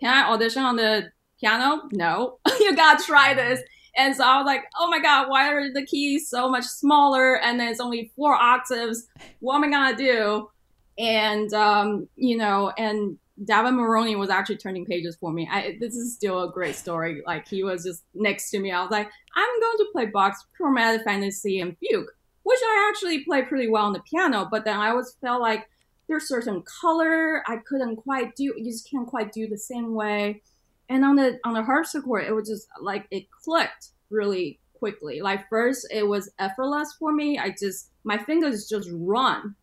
Can 0.00 0.12
I 0.12 0.32
audition 0.32 0.62
on 0.62 0.76
the 0.76 1.12
piano? 1.40 1.82
No, 1.92 2.38
you 2.60 2.74
gotta 2.74 3.04
try 3.04 3.34
this. 3.34 3.60
And 3.96 4.14
so 4.16 4.24
I 4.24 4.38
was 4.38 4.46
like, 4.46 4.64
"Oh 4.78 4.88
my 4.90 5.00
god, 5.00 5.28
why 5.28 5.52
are 5.52 5.72
the 5.72 5.84
keys 5.84 6.28
so 6.28 6.48
much 6.48 6.64
smaller? 6.64 7.38
And 7.40 7.60
then 7.60 7.68
it's 7.68 7.80
only 7.80 8.10
four 8.16 8.34
octaves. 8.34 9.06
What 9.40 9.56
am 9.56 9.64
I 9.64 9.70
gonna 9.70 9.96
do?" 9.96 10.50
And 10.98 11.52
um, 11.52 12.08
you 12.16 12.36
know, 12.36 12.72
and 12.76 13.18
Davitt 13.44 13.74
Moroney 13.74 14.16
was 14.16 14.28
actually 14.28 14.58
turning 14.58 14.84
pages 14.84 15.16
for 15.16 15.32
me. 15.32 15.48
I, 15.50 15.76
this 15.80 15.94
is 15.94 16.14
still 16.14 16.42
a 16.42 16.52
great 16.52 16.74
story. 16.74 17.22
Like 17.26 17.48
he 17.48 17.64
was 17.64 17.84
just 17.84 18.04
next 18.14 18.50
to 18.50 18.60
me. 18.60 18.70
I 18.70 18.82
was 18.82 18.90
like, 18.90 19.08
I'm 19.34 19.60
going 19.60 19.78
to 19.78 19.86
play 19.92 20.06
Bach's 20.06 20.44
Chromatic 20.56 21.04
Fantasy 21.04 21.60
and 21.60 21.76
Fugue, 21.78 22.08
which 22.42 22.58
I 22.62 22.90
actually 22.90 23.24
play 23.24 23.42
pretty 23.42 23.68
well 23.68 23.86
on 23.86 23.92
the 23.92 24.00
piano. 24.00 24.46
But 24.50 24.64
then 24.64 24.76
I 24.76 24.90
always 24.90 25.16
felt 25.20 25.40
like 25.40 25.68
there's 26.08 26.28
certain 26.28 26.62
color 26.62 27.42
I 27.48 27.58
couldn't 27.58 27.96
quite 27.96 28.34
do. 28.36 28.52
You 28.56 28.70
just 28.70 28.90
can't 28.90 29.06
quite 29.06 29.32
do 29.32 29.48
the 29.48 29.58
same 29.58 29.94
way. 29.94 30.42
And 30.88 31.04
on 31.04 31.16
the 31.16 31.38
on 31.44 31.54
the 31.54 31.62
harpsichord, 31.62 32.24
it 32.24 32.34
was 32.34 32.48
just 32.48 32.66
like 32.82 33.06
it 33.10 33.30
clicked 33.30 33.90
really 34.10 34.58
quickly. 34.74 35.20
Like 35.20 35.48
first, 35.48 35.86
it 35.90 36.06
was 36.06 36.30
effortless 36.38 36.94
for 36.98 37.12
me. 37.12 37.38
I 37.38 37.54
just 37.58 37.90
my 38.04 38.18
fingers 38.18 38.68
just 38.68 38.88
run. 38.92 39.54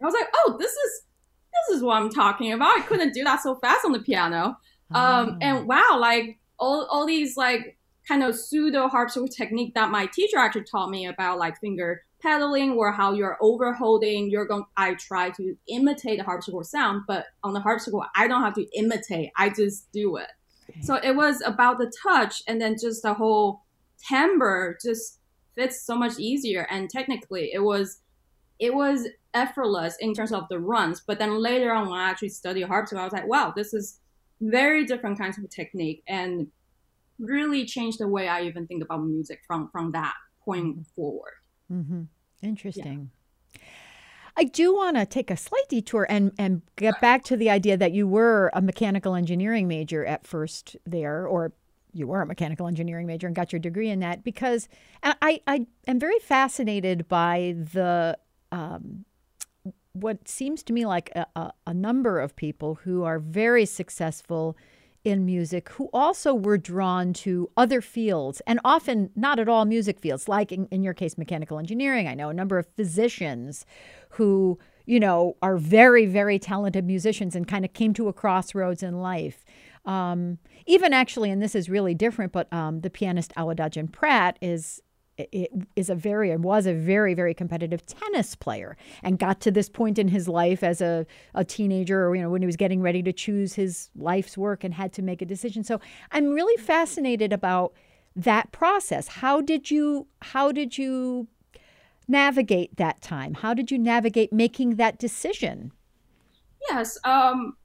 I 0.00 0.04
was 0.04 0.14
like, 0.14 0.28
oh, 0.36 0.56
this 0.58 0.72
is 0.72 1.02
this 1.68 1.76
is 1.76 1.82
what 1.82 2.00
I'm 2.00 2.10
talking 2.10 2.52
about. 2.52 2.78
I 2.78 2.82
couldn't 2.82 3.14
do 3.14 3.24
that 3.24 3.42
so 3.42 3.54
fast 3.56 3.84
on 3.84 3.92
the 3.92 4.00
piano. 4.00 4.56
Um, 4.92 5.30
oh. 5.30 5.36
and 5.40 5.66
wow, 5.66 5.96
like 5.98 6.38
all, 6.58 6.86
all 6.90 7.06
these 7.06 7.36
like 7.36 7.78
kind 8.06 8.22
of 8.22 8.36
pseudo 8.36 8.88
harpsichord 8.88 9.30
technique 9.30 9.74
that 9.74 9.90
my 9.90 10.06
teacher 10.06 10.38
actually 10.38 10.64
taught 10.64 10.90
me 10.90 11.06
about 11.06 11.38
like 11.38 11.58
finger 11.60 12.02
pedaling 12.20 12.72
or 12.72 12.92
how 12.92 13.12
you're 13.12 13.38
overholding. 13.40 14.30
You're 14.30 14.46
going, 14.46 14.64
I 14.76 14.94
try 14.94 15.30
to 15.30 15.56
imitate 15.68 16.18
the 16.18 16.24
harpsichord 16.24 16.66
sound, 16.66 17.02
but 17.06 17.26
on 17.42 17.52
the 17.52 17.60
harpsichord, 17.60 18.06
I 18.16 18.28
don't 18.28 18.42
have 18.42 18.54
to 18.54 18.66
imitate. 18.76 19.30
I 19.36 19.50
just 19.50 19.90
do 19.92 20.16
it. 20.16 20.28
So 20.80 20.96
it 20.96 21.14
was 21.14 21.42
about 21.44 21.78
the 21.78 21.92
touch 22.02 22.42
and 22.48 22.60
then 22.60 22.76
just 22.80 23.02
the 23.02 23.14
whole 23.14 23.62
timbre 24.08 24.78
just 24.82 25.18
fits 25.54 25.84
so 25.84 25.94
much 25.94 26.18
easier. 26.18 26.66
And 26.70 26.88
technically 26.88 27.50
it 27.52 27.62
was, 27.62 28.00
it 28.58 28.74
was 28.74 29.06
effortless 29.34 29.96
in 30.00 30.14
terms 30.14 30.32
of 30.32 30.48
the 30.48 30.58
runs. 30.58 31.02
But 31.06 31.18
then 31.18 31.38
later 31.42 31.72
on, 31.72 31.90
when 31.90 31.98
I 31.98 32.08
actually 32.08 32.30
studied 32.30 32.62
harpsichord, 32.62 33.00
I 33.00 33.04
was 33.04 33.12
like, 33.12 33.26
wow, 33.26 33.52
this 33.54 33.74
is 33.74 34.00
very 34.40 34.84
different 34.84 35.18
kinds 35.18 35.38
of 35.38 35.48
technique 35.50 36.02
and 36.08 36.48
really 37.18 37.64
changed 37.64 37.98
the 38.00 38.08
way 38.08 38.28
I 38.28 38.42
even 38.42 38.66
think 38.66 38.82
about 38.82 39.04
music 39.04 39.40
from 39.46 39.68
from 39.70 39.92
that 39.92 40.14
point 40.44 40.86
forward. 40.96 41.34
Mm-hmm. 41.72 42.02
Interesting. 42.42 43.10
Yeah. 43.54 43.60
I 44.36 44.44
do 44.44 44.74
want 44.74 44.96
to 44.96 45.06
take 45.06 45.30
a 45.30 45.36
slight 45.36 45.68
detour 45.68 46.06
and, 46.10 46.32
and 46.38 46.62
get 46.74 47.00
back 47.00 47.22
to 47.24 47.36
the 47.36 47.50
idea 47.50 47.76
that 47.76 47.92
you 47.92 48.08
were 48.08 48.50
a 48.52 48.60
mechanical 48.60 49.14
engineering 49.14 49.68
major 49.68 50.04
at 50.04 50.26
first 50.26 50.76
there, 50.84 51.24
or 51.24 51.52
you 51.92 52.08
were 52.08 52.20
a 52.20 52.26
mechanical 52.26 52.66
engineering 52.66 53.06
major 53.06 53.28
and 53.28 53.36
got 53.36 53.52
your 53.52 53.60
degree 53.60 53.90
in 53.90 54.00
that, 54.00 54.24
because 54.24 54.68
I, 55.04 55.40
I 55.46 55.68
am 55.86 56.00
very 56.00 56.18
fascinated 56.18 57.06
by 57.06 57.54
the 57.72 58.18
um, 58.50 59.04
what 59.94 60.28
seems 60.28 60.62
to 60.64 60.72
me 60.72 60.84
like 60.84 61.10
a, 61.14 61.26
a, 61.36 61.52
a, 61.68 61.74
number 61.74 62.18
of 62.18 62.34
people 62.34 62.74
who 62.82 63.04
are 63.04 63.20
very 63.20 63.64
successful 63.64 64.56
in 65.04 65.24
music 65.24 65.68
who 65.70 65.88
also 65.92 66.34
were 66.34 66.58
drawn 66.58 67.12
to 67.12 67.48
other 67.56 67.80
fields 67.80 68.42
and 68.46 68.58
often 68.64 69.10
not 69.14 69.38
at 69.38 69.48
all 69.48 69.64
music 69.64 70.00
fields, 70.00 70.28
like 70.28 70.50
in, 70.50 70.66
in 70.66 70.82
your 70.82 70.94
case, 70.94 71.16
mechanical 71.16 71.58
engineering. 71.58 72.08
I 72.08 72.14
know 72.14 72.28
a 72.28 72.34
number 72.34 72.58
of 72.58 72.66
physicians 72.74 73.64
who, 74.10 74.58
you 74.84 74.98
know, 74.98 75.36
are 75.42 75.56
very, 75.56 76.06
very 76.06 76.38
talented 76.38 76.84
musicians 76.84 77.36
and 77.36 77.46
kind 77.46 77.64
of 77.64 77.72
came 77.72 77.94
to 77.94 78.08
a 78.08 78.12
crossroads 78.12 78.82
in 78.82 79.00
life. 79.00 79.44
Um, 79.84 80.38
even 80.66 80.92
actually, 80.92 81.30
and 81.30 81.40
this 81.42 81.54
is 81.54 81.68
really 81.68 81.94
different, 81.94 82.32
but 82.32 82.50
um, 82.52 82.80
the 82.80 82.90
pianist 82.90 83.32
Awadagin 83.36 83.92
Pratt 83.92 84.38
is 84.40 84.82
it 85.16 85.50
is 85.76 85.88
a 85.90 85.94
very 85.94 86.34
was 86.36 86.66
a 86.66 86.74
very 86.74 87.14
very 87.14 87.34
competitive 87.34 87.84
tennis 87.86 88.34
player 88.34 88.76
and 89.02 89.18
got 89.18 89.40
to 89.40 89.50
this 89.50 89.68
point 89.68 89.98
in 89.98 90.08
his 90.08 90.28
life 90.28 90.62
as 90.62 90.80
a, 90.80 91.06
a 91.34 91.44
teenager 91.44 92.06
or 92.06 92.16
you 92.16 92.22
know 92.22 92.30
when 92.30 92.42
he 92.42 92.46
was 92.46 92.56
getting 92.56 92.80
ready 92.80 93.02
to 93.02 93.12
choose 93.12 93.54
his 93.54 93.90
life's 93.96 94.36
work 94.36 94.64
and 94.64 94.74
had 94.74 94.92
to 94.92 95.02
make 95.02 95.22
a 95.22 95.26
decision. 95.26 95.62
So 95.64 95.80
i'm 96.12 96.30
really 96.30 96.60
fascinated 96.62 97.32
about 97.32 97.72
that 98.16 98.52
process. 98.52 99.08
How 99.08 99.40
did 99.40 99.70
you 99.70 100.06
how 100.22 100.52
did 100.52 100.78
you 100.78 101.28
navigate 102.06 102.76
that 102.76 103.00
time? 103.00 103.34
How 103.34 103.54
did 103.54 103.70
you 103.70 103.78
navigate 103.78 104.32
making 104.32 104.76
that 104.76 104.98
decision? 104.98 105.72
Yes 106.70 106.98
um 107.04 107.56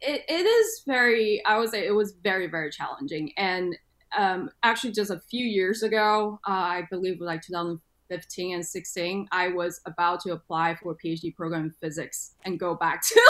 it, 0.00 0.22
it 0.28 0.44
is 0.44 0.82
very 0.86 1.42
i 1.46 1.58
would 1.58 1.70
say 1.70 1.86
it 1.86 1.94
was 1.94 2.12
very 2.22 2.48
very 2.48 2.70
challenging. 2.70 3.32
And 3.36 3.76
um, 4.16 4.50
actually 4.62 4.92
just 4.92 5.10
a 5.10 5.20
few 5.20 5.44
years 5.44 5.82
ago, 5.82 6.40
uh, 6.46 6.50
I 6.50 6.82
believe 6.90 7.20
like 7.20 7.42
2015 7.42 8.54
and 8.54 8.66
16, 8.66 9.28
I 9.32 9.48
was 9.48 9.80
about 9.86 10.20
to 10.20 10.32
apply 10.32 10.76
for 10.76 10.92
a 10.92 10.96
PhD 10.96 11.34
program 11.34 11.64
in 11.64 11.70
physics 11.70 12.34
and 12.44 12.58
go 12.58 12.74
back 12.74 13.02
to 13.08 13.20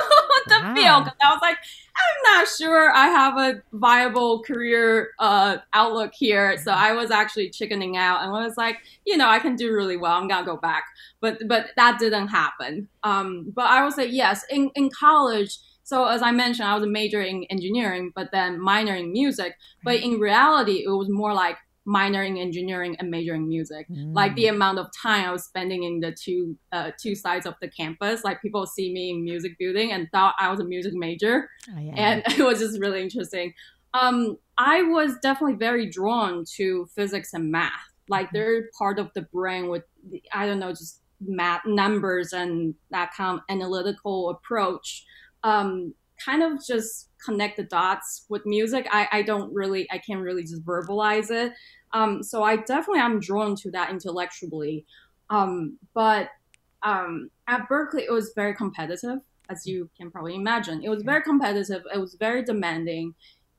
the 0.47 0.61
wow. 0.61 0.75
field. 0.75 1.12
I 1.23 1.30
was 1.30 1.40
like, 1.42 1.56
I'm 1.97 2.35
not 2.35 2.49
sure 2.49 2.90
I 2.92 3.08
have 3.08 3.38
a 3.38 3.62
viable 3.73 4.42
career 4.42 5.11
uh, 5.18 5.58
outlook 5.73 6.12
here. 6.14 6.56
So 6.58 6.73
I 6.73 6.92
was 6.92 7.11
actually 7.11 7.50
chickening 7.50 7.97
out 7.97 8.23
and 8.23 8.32
was 8.32 8.56
like, 8.56 8.78
you 9.04 9.16
know, 9.16 9.28
I 9.28 9.38
can 9.38 9.56
do 9.56 9.73
really 9.73 9.97
well. 9.97 10.12
I'm 10.12 10.28
gonna 10.28 10.47
go 10.47 10.56
back, 10.56 10.85
but 11.20 11.47
but 11.47 11.70
that 11.76 11.99
didn't 11.99 12.28
happen. 12.28 12.88
Um, 13.02 13.52
but 13.54 13.66
I 13.66 13.85
would 13.85 13.94
say 13.94 14.06
yes. 14.06 14.44
In 14.50 14.70
in 14.75 14.90
college 14.90 15.58
so 15.88 16.04
as 16.04 16.21
I 16.21 16.33
mentioned, 16.33 16.68
I 16.68 16.75
was 16.75 16.85
a 16.85 16.87
major 16.87 17.23
in 17.23 17.45
engineering, 17.45 18.12
but 18.14 18.28
then 18.30 18.61
minor 18.61 18.95
in 18.95 19.11
music. 19.11 19.54
But 19.83 19.97
in 20.00 20.21
reality, 20.21 20.85
it 20.85 20.90
was 20.90 21.09
more 21.09 21.33
like 21.33 21.57
minor 21.87 22.23
in 22.23 22.37
engineering 22.37 22.95
and 22.99 23.11
major 23.11 23.35
in 23.35 23.49
music. 23.49 23.87
Mm. 23.88 24.14
Like 24.14 24.35
the 24.35 24.49
amount 24.49 24.80
of 24.80 24.88
time 25.02 25.26
I 25.26 25.33
was 25.33 25.45
spending 25.45 25.85
in 25.85 26.00
the 26.00 26.12
two 26.12 26.59
uh, 26.73 26.90
two 27.02 27.14
sides 27.14 27.47
of 27.47 27.54
the 27.62 27.71
campus. 27.71 28.23
Like 28.23 28.42
people 28.42 28.66
see 28.66 28.92
me 28.92 29.12
in 29.12 29.25
music 29.25 29.52
building 29.59 29.90
and 29.90 30.09
thought 30.12 30.35
I 30.38 30.50
was 30.50 30.61
a 30.61 30.64
music 30.64 30.92
major, 30.92 31.49
oh, 31.75 31.80
yeah. 31.80 31.95
and 31.97 32.23
it 32.38 32.45
was 32.45 32.59
just 32.59 32.78
really 32.78 33.00
interesting. 33.00 33.54
Um, 33.95 34.37
I 34.59 34.83
was 34.83 35.12
definitely 35.23 35.57
very 35.57 35.88
drawn 35.88 36.45
to 36.57 36.87
physics 36.95 37.33
and 37.33 37.50
math. 37.50 37.73
Like 38.11 38.26
mm-hmm. 38.26 38.37
they're 38.37 38.68
part 38.78 38.99
of 38.99 39.11
the 39.14 39.23
brain 39.23 39.71
with 39.71 39.85
I 40.35 40.45
don't 40.45 40.59
know 40.59 40.73
just 40.73 41.00
math 41.18 41.62
numbers 41.64 42.35
and 42.35 42.75
that 42.90 43.14
kind 43.16 43.38
of 43.38 43.45
analytical 43.49 44.28
approach 44.28 45.07
um, 45.45 45.95
kind 46.25 46.42
of 46.42 46.64
just 46.64 47.09
connect 47.25 47.57
the 47.57 47.64
dots 47.64 48.26
with 48.28 48.47
music. 48.47 48.87
I, 48.90 49.09
I 49.12 49.23
don't 49.23 49.52
really, 49.52 49.87
I 49.90 49.99
can't 49.99 50.21
really 50.21 50.42
just 50.42 50.64
verbalize 50.64 51.30
it. 51.30 51.52
Um, 51.92 52.23
so 52.23 52.42
I 52.42 52.57
definitely 52.57 53.00
am 53.00 53.21
drawn 53.21 53.57
to 53.57 53.71
that 53.73 53.90
intellectually. 53.90 54.85
Um, 55.30 55.78
but 55.95 56.28
um, 56.83 57.30
at 57.47 57.68
Berkeley, 57.68 58.04
it 58.04 58.12
was 58.12 58.33
very 58.35 58.54
competitive, 58.54 59.18
as 59.49 59.66
you 59.66 59.90
can 59.97 60.11
probably 60.11 60.35
imagine. 60.35 60.83
It 60.83 60.88
was 60.88 61.02
very 61.02 61.23
competitive. 61.23 61.83
It 61.92 61.99
was 61.99 62.16
very 62.18 62.42
demanding. 62.45 63.14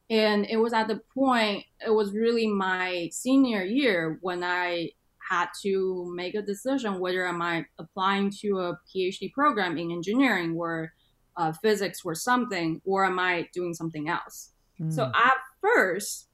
And 0.10 0.46
it 0.46 0.58
was 0.58 0.74
at 0.74 0.88
the 0.88 1.02
point, 1.14 1.66
it 1.86 1.92
was 1.92 2.14
really 2.14 2.48
my 2.48 3.10
senior 3.12 3.64
year 3.64 4.18
when 4.22 4.44
I 4.44 4.92
had 5.30 5.50
to 5.62 6.12
make 6.16 6.34
a 6.34 6.42
decision 6.42 7.00
whether 7.00 7.28
am 7.28 7.42
I 7.42 7.66
applying 7.78 8.32
to 8.42 8.60
a 8.60 8.80
PhD 8.90 9.32
program 9.32 9.78
in 9.78 9.92
engineering 9.92 10.56
where 10.56 10.94
uh, 11.38 11.52
physics 11.52 12.02
or 12.04 12.16
something, 12.16 12.82
or 12.86 13.06
am 13.06 13.20
I 13.20 13.48
doing 13.54 13.74
something 13.74 14.10
else? 14.10 14.52
Mm. 14.80 14.94
So 14.94 15.12
at 15.14 15.36
first, 15.62 16.28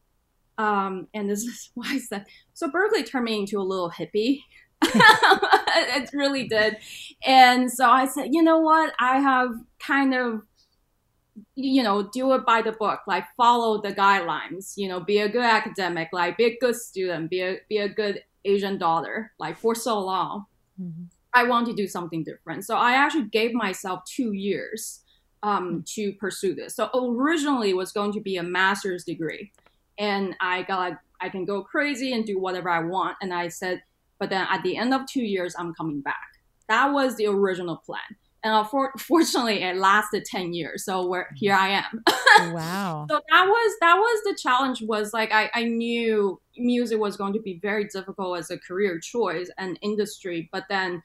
um, 0.57 1.07
and 1.13 1.29
this 1.29 1.43
is 1.43 1.71
why 1.73 1.85
I 1.91 1.99
said, 1.99 2.25
so 2.53 2.69
Berkeley 2.69 3.03
turned 3.03 3.25
me 3.25 3.39
into 3.39 3.59
a 3.59 3.63
little 3.63 3.91
hippie. 3.91 4.41
it 4.81 6.09
really 6.13 6.47
did. 6.47 6.77
And 7.25 7.71
so 7.71 7.89
I 7.89 8.05
said, 8.05 8.29
you 8.33 8.43
know 8.43 8.59
what? 8.59 8.93
I 8.99 9.19
have 9.19 9.51
kind 9.79 10.13
of, 10.13 10.41
you 11.55 11.83
know, 11.83 12.09
do 12.13 12.33
it 12.33 12.45
by 12.45 12.61
the 12.61 12.71
book, 12.71 13.01
like 13.07 13.25
follow 13.35 13.81
the 13.81 13.93
guidelines, 13.93 14.73
you 14.77 14.87
know, 14.87 14.99
be 14.99 15.19
a 15.19 15.29
good 15.29 15.43
academic, 15.43 16.09
like 16.13 16.37
be 16.37 16.45
a 16.45 16.57
good 16.59 16.75
student, 16.75 17.29
be 17.29 17.41
a, 17.41 17.57
be 17.67 17.77
a 17.77 17.89
good 17.89 18.23
Asian 18.45 18.77
daughter, 18.77 19.33
like 19.39 19.57
for 19.57 19.75
so 19.75 19.99
long. 19.99 20.45
Mm-hmm. 20.79 21.05
I 21.35 21.43
want 21.43 21.67
to 21.67 21.73
do 21.73 21.87
something 21.87 22.23
different. 22.23 22.65
So 22.65 22.77
I 22.77 22.93
actually 22.93 23.25
gave 23.25 23.53
myself 23.53 24.03
two 24.05 24.31
years 24.31 25.01
um, 25.43 25.83
to 25.89 26.13
pursue 26.13 26.55
this. 26.55 26.75
So 26.75 26.89
originally 26.95 27.69
it 27.69 27.75
was 27.75 27.91
going 27.91 28.13
to 28.13 28.21
be 28.21 28.37
a 28.37 28.43
master's 28.43 29.03
degree, 29.03 29.51
and 29.99 30.35
I 30.39 30.63
got 30.63 30.93
I 31.21 31.29
can 31.29 31.45
go 31.45 31.61
crazy 31.61 32.13
and 32.13 32.25
do 32.25 32.39
whatever 32.39 32.69
I 32.69 32.79
want. 32.79 33.17
And 33.21 33.33
I 33.33 33.49
said, 33.49 33.81
but 34.19 34.29
then 34.29 34.47
at 34.49 34.63
the 34.63 34.77
end 34.77 34.93
of 34.93 35.01
two 35.07 35.23
years, 35.23 35.55
I'm 35.57 35.73
coming 35.75 36.01
back. 36.01 36.15
That 36.67 36.91
was 36.91 37.15
the 37.15 37.27
original 37.27 37.77
plan. 37.77 38.01
and 38.43 38.67
fortunately, 38.99 39.61
it 39.61 39.77
lasted 39.77 40.25
ten 40.25 40.53
years. 40.53 40.85
So 40.85 41.07
we're 41.07 41.27
here. 41.35 41.53
I 41.53 41.69
am. 41.69 42.03
wow. 42.53 43.05
So 43.09 43.21
that 43.29 43.45
was 43.45 43.75
that 43.81 43.95
was 43.97 44.23
the 44.23 44.37
challenge. 44.41 44.81
Was 44.81 45.13
like 45.13 45.31
I 45.31 45.51
I 45.53 45.65
knew 45.65 46.39
music 46.57 46.97
was 46.99 47.17
going 47.17 47.33
to 47.33 47.41
be 47.41 47.59
very 47.61 47.85
difficult 47.85 48.39
as 48.39 48.49
a 48.51 48.57
career 48.57 48.99
choice 48.99 49.51
and 49.57 49.77
industry, 49.81 50.49
but 50.51 50.63
then 50.69 51.03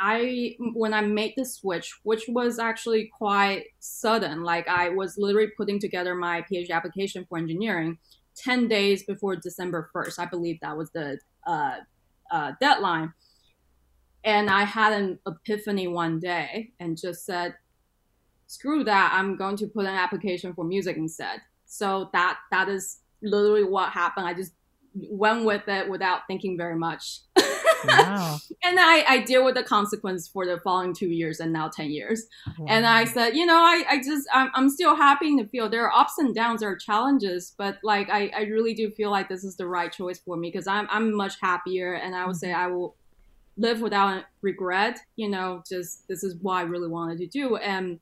I 0.00 0.56
when 0.74 0.94
I 0.94 1.00
made 1.00 1.34
the 1.36 1.44
switch, 1.44 1.98
which 2.04 2.24
was 2.28 2.58
actually 2.58 3.10
quite 3.16 3.64
sudden, 3.80 4.42
like 4.42 4.68
I 4.68 4.90
was 4.90 5.18
literally 5.18 5.50
putting 5.56 5.80
together 5.80 6.14
my 6.14 6.44
PhD 6.50 6.70
application 6.70 7.26
for 7.28 7.36
engineering 7.36 7.98
10 8.36 8.68
days 8.68 9.02
before 9.02 9.34
December 9.36 9.90
1st. 9.94 10.20
I 10.20 10.26
believe 10.26 10.60
that 10.60 10.76
was 10.76 10.90
the 10.90 11.18
uh, 11.46 11.78
uh, 12.30 12.52
deadline. 12.60 13.12
And 14.24 14.48
I 14.48 14.62
had 14.62 14.92
an 14.92 15.18
epiphany 15.26 15.88
one 15.88 16.20
day 16.20 16.70
and 16.78 16.96
just 16.96 17.24
said, 17.24 17.54
screw 18.46 18.84
that, 18.84 19.12
I'm 19.14 19.36
going 19.36 19.56
to 19.56 19.66
put 19.66 19.86
an 19.86 19.94
application 19.94 20.54
for 20.54 20.64
music 20.64 20.96
instead. 20.96 21.40
So 21.66 22.10
that 22.12 22.38
that 22.50 22.68
is 22.68 23.00
literally 23.22 23.64
what 23.64 23.90
happened. 23.90 24.26
I 24.26 24.34
just 24.34 24.52
went 24.94 25.44
with 25.44 25.66
it 25.68 25.88
without 25.88 26.20
thinking 26.28 26.56
very 26.56 26.76
much. 26.76 27.20
Wow. 27.86 28.38
and 28.64 28.78
I, 28.78 29.04
I 29.08 29.18
deal 29.22 29.44
with 29.44 29.54
the 29.54 29.62
consequence 29.62 30.28
for 30.28 30.46
the 30.46 30.58
following 30.58 30.94
two 30.94 31.08
years 31.08 31.40
and 31.40 31.52
now 31.52 31.68
10 31.68 31.90
years. 31.90 32.26
Wow. 32.58 32.66
And 32.68 32.86
I 32.86 33.04
said, 33.04 33.36
you 33.36 33.46
know, 33.46 33.58
I, 33.58 33.84
I 33.88 33.96
just, 33.98 34.28
I'm, 34.32 34.50
I'm 34.54 34.70
still 34.70 34.94
happy 34.94 35.28
in 35.28 35.36
the 35.36 35.46
field. 35.46 35.72
There 35.72 35.88
are 35.88 36.00
ups 36.00 36.18
and 36.18 36.34
downs, 36.34 36.60
there 36.60 36.70
are 36.70 36.76
challenges, 36.76 37.54
but 37.56 37.78
like, 37.82 38.08
I, 38.10 38.30
I 38.36 38.42
really 38.42 38.74
do 38.74 38.90
feel 38.90 39.10
like 39.10 39.28
this 39.28 39.44
is 39.44 39.56
the 39.56 39.66
right 39.66 39.92
choice 39.92 40.18
for 40.18 40.36
me 40.36 40.50
because 40.50 40.66
I'm, 40.66 40.86
I'm 40.90 41.14
much 41.14 41.40
happier. 41.40 41.94
And 41.94 42.14
I 42.14 42.26
would 42.26 42.36
mm-hmm. 42.36 42.38
say 42.38 42.52
I 42.52 42.66
will 42.68 42.96
live 43.56 43.80
without 43.80 44.24
regret, 44.40 45.00
you 45.16 45.28
know, 45.28 45.62
just 45.68 46.06
this 46.08 46.22
is 46.22 46.36
what 46.40 46.54
I 46.54 46.62
really 46.62 46.88
wanted 46.88 47.18
to 47.18 47.26
do. 47.26 47.56
And 47.56 47.98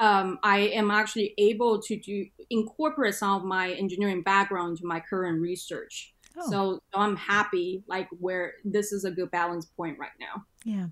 um, 0.00 0.38
I 0.42 0.58
am 0.58 0.90
actually 0.90 1.34
able 1.38 1.80
to 1.82 1.96
do 1.96 2.26
incorporate 2.50 3.14
some 3.14 3.36
of 3.36 3.44
my 3.44 3.72
engineering 3.72 4.22
background 4.22 4.70
into 4.70 4.86
my 4.86 5.00
current 5.00 5.40
research. 5.40 6.13
Oh. 6.36 6.50
So, 6.50 6.80
so 6.92 7.00
I'm 7.00 7.16
happy 7.16 7.84
like 7.88 8.08
where 8.18 8.54
this 8.64 8.92
is 8.92 9.04
a 9.04 9.10
good 9.10 9.30
balance 9.30 9.66
point 9.66 9.98
right 9.98 10.10
now. 10.20 10.44
Yeah. 10.64 10.86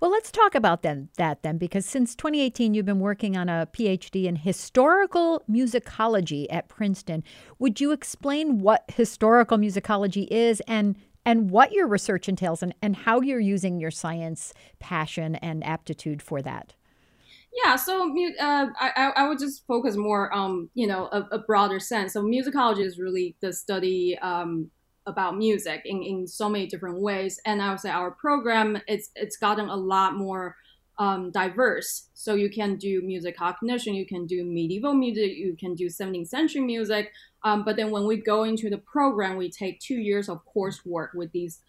Well, 0.00 0.10
let's 0.10 0.30
talk 0.30 0.54
about 0.54 0.82
then 0.82 1.08
that 1.16 1.42
then 1.42 1.58
because 1.58 1.86
since 1.86 2.14
2018 2.14 2.74
you've 2.74 2.86
been 2.86 3.00
working 3.00 3.36
on 3.36 3.48
a 3.48 3.68
PhD 3.72 4.24
in 4.24 4.36
historical 4.36 5.42
musicology 5.50 6.46
at 6.50 6.68
Princeton. 6.68 7.22
Would 7.58 7.80
you 7.80 7.92
explain 7.92 8.60
what 8.60 8.84
historical 8.88 9.58
musicology 9.58 10.26
is 10.30 10.60
and 10.66 10.96
and 11.26 11.50
what 11.50 11.72
your 11.72 11.86
research 11.86 12.28
entails 12.28 12.62
and, 12.62 12.74
and 12.80 12.96
how 12.96 13.20
you're 13.20 13.40
using 13.40 13.78
your 13.78 13.90
science 13.90 14.54
passion 14.78 15.36
and 15.36 15.62
aptitude 15.64 16.22
for 16.22 16.40
that? 16.42 16.74
Yeah, 17.64 17.76
so 17.76 18.14
uh, 18.40 18.66
I, 18.78 19.12
I 19.16 19.28
would 19.28 19.38
just 19.38 19.66
focus 19.66 19.96
more 19.96 20.32
on 20.32 20.70
you 20.74 20.86
know 20.86 21.08
a, 21.12 21.22
a, 21.32 21.38
broader 21.40 21.80
sense. 21.80 22.12
So 22.12 22.22
musicology 22.22 22.84
is 22.84 22.98
really 22.98 23.34
the 23.40 23.52
study 23.52 24.16
um, 24.22 24.70
about 25.06 25.36
music 25.36 25.82
in, 25.84 26.02
in 26.02 26.26
so 26.26 26.48
many 26.48 26.66
different 26.66 27.00
ways. 27.00 27.40
And 27.46 27.60
I 27.62 27.70
would 27.70 27.80
say 27.80 27.90
our 27.90 28.10
program 28.10 28.78
it's 28.86 29.10
it's 29.14 29.36
gotten 29.36 29.68
a 29.68 29.76
lot 29.76 30.14
more 30.14 30.56
um, 30.98 31.30
diverse. 31.30 32.08
So 32.12 32.34
you 32.34 32.50
can 32.50 32.76
do 32.76 33.00
music 33.00 33.36
cognition, 33.36 33.94
you 33.94 34.04
can 34.04 34.26
do 34.26 34.44
medieval 34.44 34.92
music, 34.92 35.32
you 35.36 35.56
can 35.58 35.74
do 35.74 35.86
17th 35.86 36.28
century 36.28 36.60
music. 36.60 37.12
Um, 37.42 37.64
but 37.64 37.76
then 37.76 37.90
when 37.90 38.06
we 38.06 38.18
go 38.18 38.44
into 38.44 38.68
the 38.68 38.78
program, 38.78 39.38
we 39.38 39.50
take 39.50 39.80
two 39.80 39.94
years 39.94 40.28
of 40.28 40.42
coursework 40.54 41.14
with 41.14 41.32
these 41.32 41.60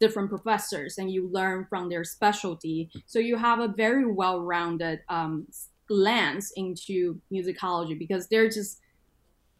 different 0.00 0.30
professors, 0.30 0.96
and 0.96 1.10
you 1.10 1.28
learn 1.28 1.66
from 1.68 1.90
their 1.90 2.04
specialty. 2.04 2.88
So 3.06 3.18
you 3.18 3.36
have 3.36 3.58
a 3.58 3.68
very 3.68 4.10
well-rounded 4.10 5.00
um, 5.08 5.48
lens 5.90 6.52
into 6.56 7.20
musicology 7.32 7.98
because 7.98 8.28
they're 8.28 8.48
just 8.48 8.80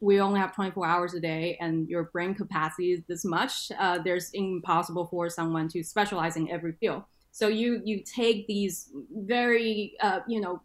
we 0.01 0.21
only 0.21 0.39
have 0.39 0.55
24 0.55 0.87
hours 0.87 1.15
a 1.15 1.21
day 1.21 1.57
and 1.61 1.89
your 1.89 2.05
brain 2.05 2.35
capacity 2.35 2.93
is 2.93 3.01
this 3.09 3.25
much 3.25 3.71
uh, 3.79 3.99
there's 3.99 4.31
impossible 4.31 5.07
for 5.07 5.29
someone 5.29 5.69
to 5.69 5.83
specialize 5.83 6.37
in 6.37 6.49
every 6.51 6.73
field. 6.73 7.03
So 7.33 7.49
you 7.49 7.81
you 7.85 8.03
take 8.03 8.47
these 8.47 8.91
very 9.13 9.95
uh, 10.01 10.21
you 10.27 10.41
know 10.41 10.63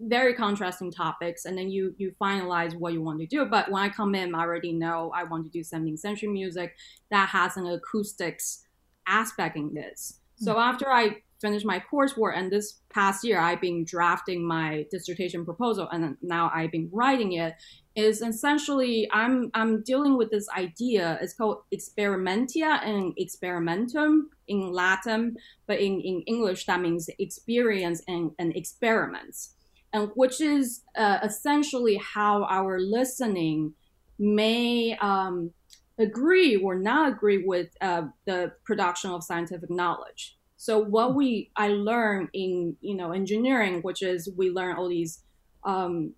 very 0.00 0.34
contrasting 0.34 0.90
topics 0.90 1.44
and 1.44 1.56
then 1.56 1.70
you 1.70 1.94
you 1.96 2.12
finalize 2.20 2.74
what 2.74 2.92
you 2.92 3.02
want 3.02 3.20
to 3.20 3.26
do. 3.26 3.44
But 3.44 3.70
when 3.70 3.82
i 3.82 3.88
come 3.88 4.14
in 4.14 4.34
i 4.34 4.40
already 4.40 4.72
know 4.72 5.12
i 5.14 5.24
want 5.24 5.44
to 5.44 5.50
do 5.50 5.60
17th 5.60 5.98
century 5.98 6.28
music. 6.28 6.74
That 7.10 7.28
has 7.28 7.56
an 7.56 7.66
acoustics 7.66 8.64
aspect 9.06 9.56
in 9.56 9.74
this. 9.74 10.20
So 10.36 10.54
hmm. 10.54 10.60
after 10.60 10.90
i 10.90 11.16
finish 11.42 11.64
my 11.64 11.82
coursework 11.92 12.34
and 12.36 12.50
this 12.50 12.80
past 12.88 13.24
year 13.24 13.38
i've 13.38 13.60
been 13.60 13.84
drafting 13.84 14.46
my 14.46 14.86
dissertation 14.90 15.44
proposal 15.44 15.88
and 15.92 16.16
now 16.22 16.50
i've 16.54 16.70
been 16.70 16.88
writing 16.92 17.32
it 17.32 17.54
is 17.94 18.22
essentially 18.22 19.08
I'm 19.12 19.50
I'm 19.54 19.82
dealing 19.82 20.16
with 20.16 20.30
this 20.30 20.48
idea. 20.56 21.18
It's 21.20 21.34
called 21.34 21.58
experientia 21.74 22.82
and 22.84 23.14
experimentum 23.16 24.22
in 24.48 24.72
Latin, 24.72 25.36
but 25.66 25.78
in, 25.78 26.00
in 26.00 26.22
English 26.22 26.66
that 26.66 26.80
means 26.80 27.08
experience 27.18 28.02
and, 28.08 28.32
and 28.38 28.56
experiments, 28.56 29.54
and 29.92 30.10
which 30.14 30.40
is 30.40 30.82
uh, 30.96 31.18
essentially 31.22 31.96
how 31.96 32.44
our 32.44 32.80
listening 32.80 33.74
may 34.18 34.96
um, 34.98 35.50
agree 35.98 36.56
or 36.56 36.74
not 36.74 37.12
agree 37.12 37.44
with 37.44 37.68
uh, 37.80 38.04
the 38.24 38.52
production 38.64 39.10
of 39.10 39.22
scientific 39.22 39.70
knowledge. 39.70 40.38
So 40.62 40.78
what 40.78 41.16
we 41.16 41.50
I 41.56 41.70
learned 41.70 42.28
in 42.32 42.76
you 42.82 42.94
know 42.94 43.10
engineering, 43.10 43.80
which 43.82 44.00
is 44.00 44.30
we 44.36 44.50
learn 44.50 44.76
all 44.76 44.88
these 44.88 45.24
um, 45.64 46.14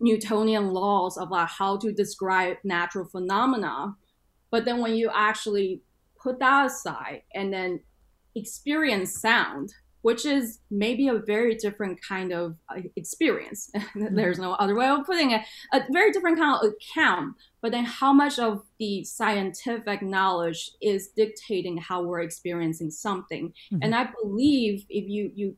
Newtonian 0.00 0.74
laws 0.74 1.16
about 1.16 1.48
how 1.48 1.78
to 1.78 1.92
describe 1.92 2.58
natural 2.62 3.06
phenomena. 3.06 3.96
But 4.50 4.66
then 4.66 4.82
when 4.82 4.96
you 4.96 5.10
actually 5.14 5.80
put 6.22 6.40
that 6.40 6.66
aside 6.66 7.22
and 7.34 7.50
then 7.50 7.80
experience 8.34 9.18
sound, 9.18 9.72
which 10.06 10.24
is 10.24 10.60
maybe 10.70 11.08
a 11.08 11.18
very 11.18 11.56
different 11.56 11.98
kind 12.00 12.30
of 12.30 12.54
uh, 12.68 12.80
experience. 12.94 13.72
There's 13.96 14.38
no 14.38 14.52
other 14.52 14.76
way 14.76 14.86
of 14.86 15.04
putting 15.04 15.32
it. 15.32 15.40
A 15.72 15.82
very 15.90 16.12
different 16.12 16.38
kind 16.38 16.56
of 16.62 16.72
account. 16.72 17.34
But 17.60 17.72
then, 17.72 17.84
how 17.84 18.12
much 18.12 18.38
of 18.38 18.62
the 18.78 19.02
scientific 19.02 20.02
knowledge 20.02 20.70
is 20.80 21.08
dictating 21.08 21.78
how 21.78 22.04
we're 22.04 22.20
experiencing 22.20 22.92
something? 22.92 23.48
Mm-hmm. 23.48 23.78
And 23.82 23.96
I 23.96 24.08
believe 24.22 24.86
if 24.88 25.08
you 25.08 25.32
you 25.34 25.56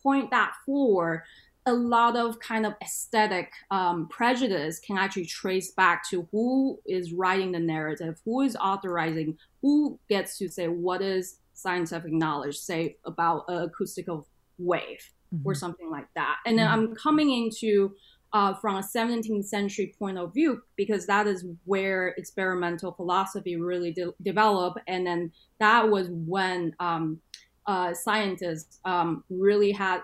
point 0.00 0.30
that 0.30 0.52
forward, 0.64 1.24
a 1.66 1.72
lot 1.72 2.14
of 2.14 2.38
kind 2.38 2.66
of 2.66 2.74
aesthetic 2.80 3.50
um, 3.72 4.06
prejudice 4.06 4.78
can 4.78 4.96
actually 4.96 5.26
trace 5.26 5.72
back 5.72 6.08
to 6.10 6.28
who 6.30 6.78
is 6.86 7.12
writing 7.12 7.50
the 7.50 7.58
narrative, 7.58 8.20
who 8.24 8.42
is 8.42 8.54
authorizing, 8.54 9.36
who 9.60 9.98
gets 10.08 10.38
to 10.38 10.48
say 10.48 10.68
what 10.68 11.02
is 11.02 11.40
scientific 11.58 12.12
knowledge, 12.12 12.56
say 12.56 12.96
about 13.04 13.44
an 13.48 13.62
acoustical 13.62 14.26
wave 14.58 15.10
mm-hmm. 15.34 15.46
or 15.46 15.54
something 15.54 15.90
like 15.90 16.06
that. 16.14 16.36
And 16.46 16.58
then 16.58 16.68
mm-hmm. 16.68 16.90
I'm 16.90 16.94
coming 16.94 17.30
into 17.32 17.94
uh, 18.32 18.54
from 18.54 18.76
a 18.76 18.82
17th 18.82 19.46
century 19.46 19.94
point 19.98 20.18
of 20.18 20.34
view 20.34 20.62
because 20.76 21.06
that 21.06 21.26
is 21.26 21.46
where 21.64 22.08
experimental 22.18 22.92
philosophy 22.92 23.56
really 23.56 23.92
de- 23.92 24.12
developed, 24.22 24.80
and 24.86 25.06
then 25.06 25.32
that 25.60 25.88
was 25.88 26.08
when 26.10 26.74
um, 26.78 27.20
uh, 27.66 27.94
scientists 27.94 28.80
um, 28.84 29.24
really 29.30 29.72
had 29.72 30.00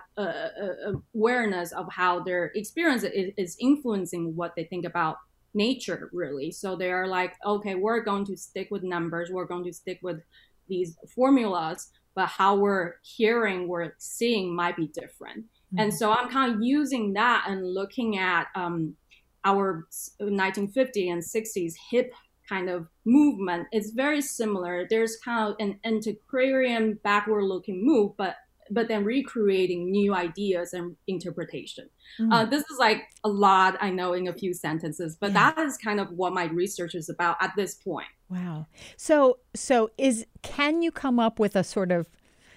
awareness 1.13 1.71
of 1.71 1.87
how 1.91 2.19
their 2.19 2.51
experience 2.55 3.03
is, 3.03 3.31
is, 3.37 3.57
influencing 3.59 4.35
what 4.35 4.55
they 4.55 4.63
think 4.65 4.85
about 4.85 5.17
nature 5.55 6.09
really 6.11 6.51
so 6.51 6.75
they 6.75 6.91
are 6.91 7.07
like 7.07 7.33
okay 7.45 7.75
we're 7.75 8.01
going 8.01 8.25
to 8.25 8.35
stick 8.35 8.67
with 8.71 8.83
numbers 8.83 9.29
we're 9.31 9.45
going 9.45 9.63
to 9.63 9.71
stick 9.71 9.97
with 10.03 10.21
these 10.67 10.97
formulas 11.13 11.91
but 12.15 12.27
how 12.27 12.55
we're 12.55 12.95
hearing 13.03 13.67
we're 13.67 13.93
seeing 13.97 14.55
might 14.55 14.75
be 14.75 14.87
different 14.87 15.43
mm-hmm. 15.43 15.79
and 15.79 15.93
so 15.93 16.11
i'm 16.11 16.29
kind 16.29 16.55
of 16.55 16.61
using 16.61 17.13
that 17.13 17.45
and 17.47 17.65
looking 17.73 18.17
at 18.17 18.47
um, 18.55 18.95
our 19.43 19.87
1950 20.19 21.09
and 21.09 21.21
60s 21.21 21.73
hip 21.91 22.13
kind 22.47 22.69
of 22.69 22.87
movement 23.05 23.67
It's 23.71 23.91
very 23.91 24.21
similar. 24.21 24.85
There's 24.89 25.17
kind 25.17 25.49
of 25.49 25.55
an 25.59 25.79
antiquarian 25.83 26.99
backward 27.03 27.43
looking 27.43 27.85
move, 27.85 28.11
but 28.17 28.35
but 28.71 28.87
then 28.87 29.03
recreating 29.03 29.91
new 29.91 30.13
ideas 30.13 30.73
and 30.73 30.95
interpretation. 31.07 31.89
Mm. 32.19 32.33
Uh, 32.33 32.45
this 32.45 32.63
is 32.63 32.77
like 32.79 33.03
a 33.23 33.29
lot, 33.29 33.77
I 33.79 33.89
know, 33.89 34.13
in 34.13 34.27
a 34.27 34.33
few 34.33 34.53
sentences, 34.53 35.17
but 35.19 35.31
yeah. 35.31 35.51
that 35.51 35.59
is 35.59 35.77
kind 35.77 35.99
of 35.99 36.11
what 36.11 36.33
my 36.33 36.45
research 36.45 36.95
is 36.95 37.09
about 37.09 37.37
at 37.41 37.53
this 37.55 37.75
point. 37.75 38.07
Wow. 38.29 38.67
So, 38.97 39.39
so 39.53 39.91
is 39.97 40.25
can 40.41 40.81
you 40.81 40.91
come 40.91 41.19
up 41.19 41.39
with 41.39 41.55
a 41.55 41.63
sort 41.63 41.91
of 41.91 42.09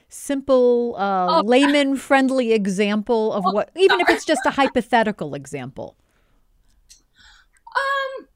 simple, 0.08 0.96
uh, 0.98 1.40
oh. 1.40 1.42
layman 1.44 1.96
friendly 1.96 2.52
example 2.52 3.32
of 3.32 3.44
oh, 3.46 3.52
what, 3.52 3.70
even 3.76 4.00
if 4.00 4.08
it's 4.08 4.24
just 4.24 4.46
a 4.46 4.50
hypothetical 4.50 5.34
example? 5.34 5.96
Um, 7.76 8.28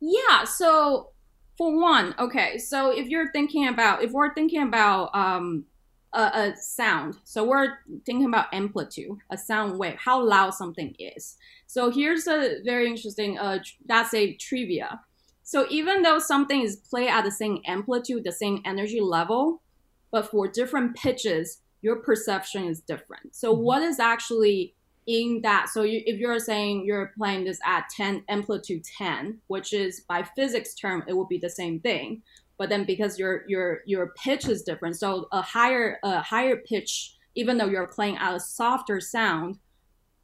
yeah. 0.00 0.44
So 0.44 1.10
for 1.58 1.76
one, 1.78 2.14
okay. 2.18 2.58
So 2.58 2.90
if 2.90 3.08
you're 3.08 3.32
thinking 3.32 3.66
about, 3.66 4.02
if 4.02 4.12
we're 4.12 4.32
thinking 4.34 4.62
about 4.62 5.14
um, 5.14 5.64
a, 6.12 6.20
a 6.20 6.56
sound. 6.56 7.16
So 7.24 7.44
we're 7.44 7.78
thinking 8.04 8.26
about 8.26 8.52
amplitude, 8.52 9.18
a 9.30 9.38
sound 9.38 9.78
wave, 9.78 9.96
how 9.96 10.22
loud 10.22 10.54
something 10.54 10.94
is. 10.98 11.36
So 11.66 11.90
here's 11.90 12.26
a 12.26 12.58
very 12.64 12.88
interesting. 12.88 13.38
Uh, 13.38 13.60
that's 13.86 14.14
a 14.14 14.34
trivia. 14.34 15.00
So 15.42 15.66
even 15.70 16.02
though 16.02 16.18
something 16.18 16.62
is 16.62 16.76
played 16.76 17.08
at 17.08 17.24
the 17.24 17.30
same 17.30 17.60
amplitude, 17.66 18.24
the 18.24 18.32
same 18.32 18.62
energy 18.64 19.00
level, 19.00 19.62
but 20.10 20.30
for 20.30 20.46
different 20.48 20.96
pitches, 20.96 21.58
your 21.80 21.96
perception 21.96 22.64
is 22.64 22.80
different. 22.80 23.34
So 23.34 23.52
mm-hmm. 23.52 23.64
what 23.64 23.82
is 23.82 23.98
actually 23.98 24.74
in 25.06 25.40
that? 25.42 25.68
So 25.68 25.82
you, 25.82 26.02
if 26.06 26.18
you're 26.18 26.38
saying 26.38 26.84
you're 26.84 27.12
playing 27.18 27.44
this 27.44 27.58
at 27.66 27.88
10 27.96 28.24
amplitude 28.28 28.84
10, 28.98 29.38
which 29.48 29.72
is 29.72 30.00
by 30.08 30.22
physics 30.22 30.74
term, 30.74 31.02
it 31.08 31.14
will 31.14 31.26
be 31.26 31.38
the 31.38 31.50
same 31.50 31.80
thing 31.80 32.22
but 32.58 32.68
then 32.68 32.84
because 32.84 33.18
your 33.18 33.42
your 33.48 33.80
your 33.86 34.12
pitch 34.22 34.46
is 34.48 34.62
different 34.62 34.96
so 34.96 35.26
a 35.32 35.42
higher 35.42 35.98
a 36.02 36.20
higher 36.20 36.56
pitch 36.56 37.16
even 37.34 37.56
though 37.56 37.66
you're 37.66 37.86
playing 37.86 38.16
at 38.18 38.34
a 38.34 38.40
softer 38.40 39.00
sound 39.00 39.58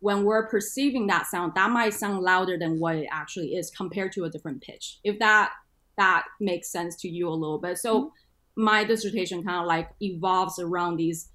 when 0.01 0.25
we're 0.25 0.47
perceiving 0.49 1.07
that 1.07 1.27
sound 1.27 1.53
that 1.55 1.71
might 1.71 1.95
sound 1.95 2.21
louder 2.21 2.59
than 2.59 2.79
what 2.79 2.97
it 2.97 3.09
actually 3.11 3.55
is 3.55 3.71
compared 3.71 4.13
to 4.13 4.25
a 4.25 4.31
different 4.31 4.61
pitch 4.63 4.99
if 5.05 5.19
that 5.19 5.53
that 5.97 6.25
makes 6.41 6.71
sense 6.71 6.97
to 6.97 7.09
you 7.09 7.29
a 7.29 7.31
little 7.31 7.59
bit 7.59 7.79
so 7.79 8.01
mm-hmm. 8.01 8.65
my 8.65 8.85
dissertation 8.85 9.43
kind 9.43 9.61
of 9.61 9.67
like 9.67 9.91
evolves 10.01 10.59
around 10.59 10.97
these 10.97 11.29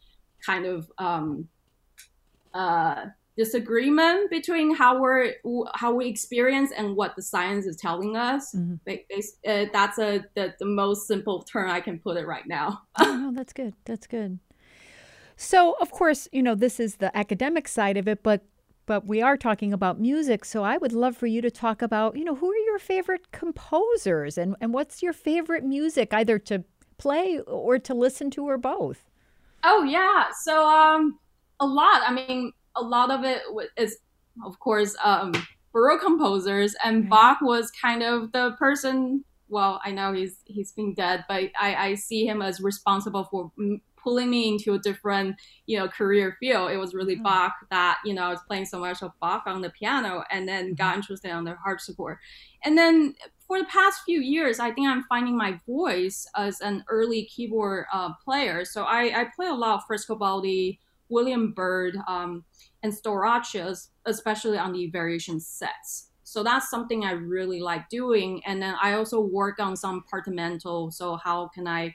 kind 0.46 0.66
of 0.66 0.92
um 0.98 1.48
uh 2.54 3.06
disagreement 3.36 4.30
between 4.30 4.76
how 4.76 5.00
we're 5.00 5.34
how 5.74 5.94
we 5.94 6.08
experience 6.08 6.72
and 6.76 6.96
what 6.96 7.16
the 7.16 7.22
science 7.22 7.66
is 7.66 7.76
telling 7.76 8.16
us. 8.16 8.54
Mm-hmm. 8.54 8.76
Uh, 9.48 9.66
that's 9.74 9.98
a 9.98 10.24
the, 10.36 10.54
the 10.60 10.66
most 10.66 11.08
simple 11.08 11.44
term 11.44 11.70
I 11.70 11.82
can 11.82 12.00
put 12.00 12.18
it 12.18 12.28
right 12.28 12.48
now. 12.48 12.82
oh, 13.00 13.32
that's 13.36 13.54
good. 13.54 13.74
That's 13.86 14.08
good. 14.08 14.40
So, 15.36 15.76
of 15.82 15.92
course, 15.92 16.28
you 16.32 16.44
know 16.44 16.56
this 16.56 16.80
is 16.80 16.98
the 16.98 17.16
academic 17.18 17.68
side 17.68 17.98
of 17.98 18.08
it, 18.08 18.24
but 18.24 18.46
but 18.86 19.08
we 19.08 19.22
are 19.22 19.38
talking 19.38 19.74
about 19.74 20.00
music. 20.00 20.46
So, 20.46 20.64
I 20.64 20.78
would 20.78 20.94
love 20.94 21.18
for 21.18 21.28
you 21.28 21.42
to 21.42 21.50
talk 21.50 21.82
about 21.82 22.16
you 22.16 22.24
know 22.24 22.36
who 22.36 22.52
are 22.52 22.66
your 22.66 22.80
favorite 22.80 23.32
composers 23.32 24.38
and 24.38 24.56
and 24.62 24.74
what's 24.74 25.02
your 25.02 25.14
favorite 25.14 25.64
music, 25.64 26.14
either 26.14 26.38
to 26.40 26.64
play 26.98 27.40
or 27.40 27.80
to 27.80 27.94
listen 27.94 28.30
to, 28.32 28.48
or 28.48 28.58
both. 28.58 29.10
Oh 29.64 29.84
yeah, 29.84 30.28
so 30.44 30.68
um, 30.68 31.18
a 31.60 31.66
lot. 31.66 32.02
I 32.06 32.14
mean, 32.14 32.52
a 32.76 32.82
lot 32.82 33.12
of 33.12 33.24
it 33.24 33.42
is, 33.78 33.98
of 34.46 34.60
course, 34.60 34.96
um, 35.04 35.34
Baroque 35.72 36.02
composers, 36.02 36.76
and 36.84 37.10
Bach 37.10 37.40
was 37.42 37.72
kind 37.72 38.04
of 38.04 38.32
the 38.32 38.56
person. 38.60 39.24
Well, 39.50 39.82
I 39.84 39.92
know 39.92 40.14
he's 40.14 40.38
he's 40.46 40.72
been 40.72 40.94
dead, 40.94 41.26
but 41.28 41.52
I, 41.60 41.76
I 41.76 41.96
see 41.96 42.26
him 42.26 42.42
as 42.42 42.62
responsible 42.62 43.26
for 43.26 43.52
pulling 44.04 44.30
me 44.30 44.50
into 44.50 44.74
a 44.74 44.80
different, 44.80 45.36
you 45.66 45.80
know, 45.80 45.88
career 45.88 46.36
field. 46.40 46.72
It 46.72 46.78
was 46.78 46.94
really 46.94 47.16
mm-hmm. 47.16 47.24
Bach 47.24 47.54
that, 47.72 48.00
you 48.04 48.14
know, 48.14 48.24
I 48.24 48.30
was 48.30 48.42
playing 48.48 48.66
so 48.66 48.80
much 48.80 49.02
of 49.02 49.12
Bach 49.22 49.44
on 49.46 49.62
the 49.62 49.70
piano 49.70 50.24
and 50.30 50.48
then 50.48 50.66
mm-hmm. 50.66 50.74
got 50.76 50.98
interested 50.98 51.32
on 51.32 51.46
the 51.46 51.56
harpsichord. 51.56 52.18
And 52.64 52.78
then 52.78 53.16
for 53.48 53.60
the 53.60 53.66
past 53.66 54.02
few 54.06 54.20
years, 54.20 54.60
I 54.60 54.72
think 54.72 54.88
I'm 54.88 55.04
finding 55.04 55.38
my 55.38 55.60
voice 55.66 56.28
as 56.36 56.60
an 56.62 56.84
early 56.90 57.26
keyboard 57.26 57.86
uh, 57.94 58.12
player. 58.24 58.66
So 58.66 58.84
I, 58.84 59.22
I 59.22 59.28
play 59.36 59.48
a 59.48 59.54
lot 59.54 59.76
of 59.76 59.82
Frescobaldi, 59.88 60.80
William 61.10 61.54
Byrd, 61.54 61.98
um, 62.08 62.44
and 62.82 62.94
Stauracius, 62.94 63.90
especially 64.06 64.58
on 64.58 64.74
the 64.74 64.88
variation 64.88 65.40
sets. 65.40 66.10
So 66.24 66.44
that's 66.44 66.70
something 66.70 67.06
I 67.06 67.12
really 67.12 67.60
like 67.62 67.90
doing. 67.90 68.42
And 68.46 68.62
then 68.62 68.76
I 68.82 68.94
also 68.94 69.22
work 69.22 69.60
on 69.60 69.76
some 69.76 70.04
partimental. 70.10 70.92
So 70.92 71.16
how 71.18 71.50
can 71.54 71.68
I 71.68 71.94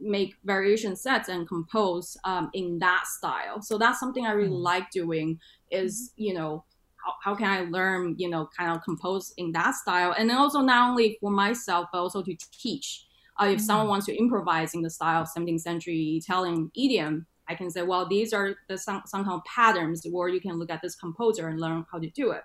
make 0.00 0.34
variation 0.44 0.96
sets 0.96 1.28
and 1.28 1.46
compose 1.46 2.16
um, 2.24 2.50
in 2.54 2.78
that 2.80 3.04
style? 3.06 3.62
So 3.62 3.78
that's 3.78 4.00
something 4.00 4.26
I 4.26 4.32
really 4.32 4.50
mm. 4.56 4.62
like 4.62 4.90
doing. 4.90 5.38
Is 5.70 6.10
mm-hmm. 6.12 6.22
you 6.24 6.34
know 6.34 6.64
how, 7.04 7.14
how 7.22 7.34
can 7.34 7.48
I 7.48 7.70
learn 7.70 8.16
you 8.18 8.28
know 8.28 8.48
kind 8.56 8.72
of 8.72 8.82
compose 8.82 9.32
in 9.36 9.52
that 9.52 9.74
style, 9.74 10.14
and 10.18 10.28
then 10.28 10.38
also 10.38 10.60
not 10.60 10.90
only 10.90 11.18
for 11.20 11.30
myself 11.30 11.88
but 11.92 12.00
also 12.00 12.22
to 12.22 12.36
teach. 12.52 13.04
Uh, 13.40 13.46
if 13.46 13.60
mm. 13.60 13.62
someone 13.62 13.86
wants 13.86 14.06
to 14.06 14.16
improvise 14.16 14.74
in 14.74 14.82
the 14.82 14.90
style 14.90 15.22
of 15.22 15.28
17th 15.28 15.60
century 15.60 16.20
Italian 16.20 16.72
idiom, 16.76 17.26
I 17.48 17.54
can 17.54 17.70
say, 17.70 17.82
well, 17.82 18.06
these 18.06 18.32
are 18.32 18.54
the 18.68 18.76
some, 18.76 19.02
some 19.06 19.24
kind 19.24 19.36
of 19.36 19.44
patterns, 19.44 20.06
or 20.12 20.28
you 20.28 20.40
can 20.40 20.58
look 20.58 20.70
at 20.70 20.82
this 20.82 20.94
composer 20.94 21.48
and 21.48 21.60
learn 21.60 21.84
how 21.90 21.98
to 21.98 22.10
do 22.10 22.32
it. 22.32 22.42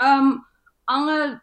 Um, 0.00 0.44
on 0.88 1.08
a, 1.08 1.42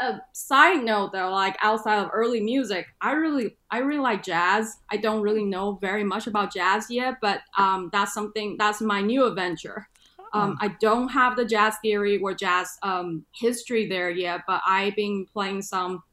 a 0.00 0.20
side 0.32 0.84
note, 0.84 1.12
though, 1.12 1.30
like 1.30 1.56
outside 1.62 1.98
of 1.98 2.10
early 2.12 2.40
music, 2.40 2.86
I 3.00 3.12
really 3.12 3.56
I 3.70 3.78
really 3.78 4.00
like 4.00 4.22
jazz. 4.22 4.78
I 4.90 4.96
don't 4.96 5.22
really 5.22 5.44
know 5.44 5.78
very 5.80 6.04
much 6.04 6.26
about 6.26 6.52
jazz 6.52 6.90
yet, 6.90 7.16
but 7.20 7.40
um, 7.58 7.90
that's 7.92 8.14
something 8.14 8.56
that's 8.58 8.80
my 8.80 9.00
new 9.00 9.26
adventure. 9.26 9.88
Um, 10.32 10.56
I 10.60 10.68
don't 10.80 11.08
have 11.08 11.36
the 11.36 11.44
jazz 11.44 11.74
theory 11.82 12.18
or 12.18 12.34
jazz 12.34 12.78
um, 12.84 13.24
history 13.34 13.88
there 13.88 14.10
yet, 14.10 14.42
but 14.46 14.62
I've 14.64 14.94
been 14.94 15.26
playing 15.26 15.62
some 15.62 16.04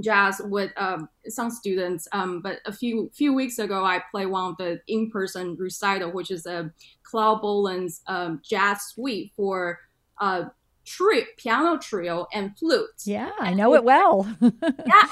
jazz 0.00 0.40
with 0.44 0.72
um, 0.76 1.08
some 1.26 1.50
students. 1.50 2.08
Um, 2.12 2.40
but 2.40 2.60
a 2.66 2.72
few 2.72 3.10
few 3.14 3.32
weeks 3.32 3.58
ago, 3.58 3.84
I 3.84 4.02
played 4.10 4.26
one 4.26 4.50
of 4.50 4.56
the 4.58 4.80
in 4.88 5.10
person 5.10 5.56
recital, 5.58 6.10
which 6.10 6.30
is 6.30 6.46
a 6.46 6.70
Claude 7.02 7.42
Bolling's 7.42 8.02
um, 8.06 8.40
jazz 8.44 8.82
suite 8.82 9.32
for 9.36 9.80
uh, 10.20 10.44
trio, 10.84 11.24
piano 11.36 11.78
trio 11.78 12.26
and 12.32 12.56
flute. 12.58 13.02
Yeah, 13.04 13.30
I 13.38 13.54
know 13.54 13.74
it 13.74 13.84
well. 13.84 14.26
yeah, 14.40 14.50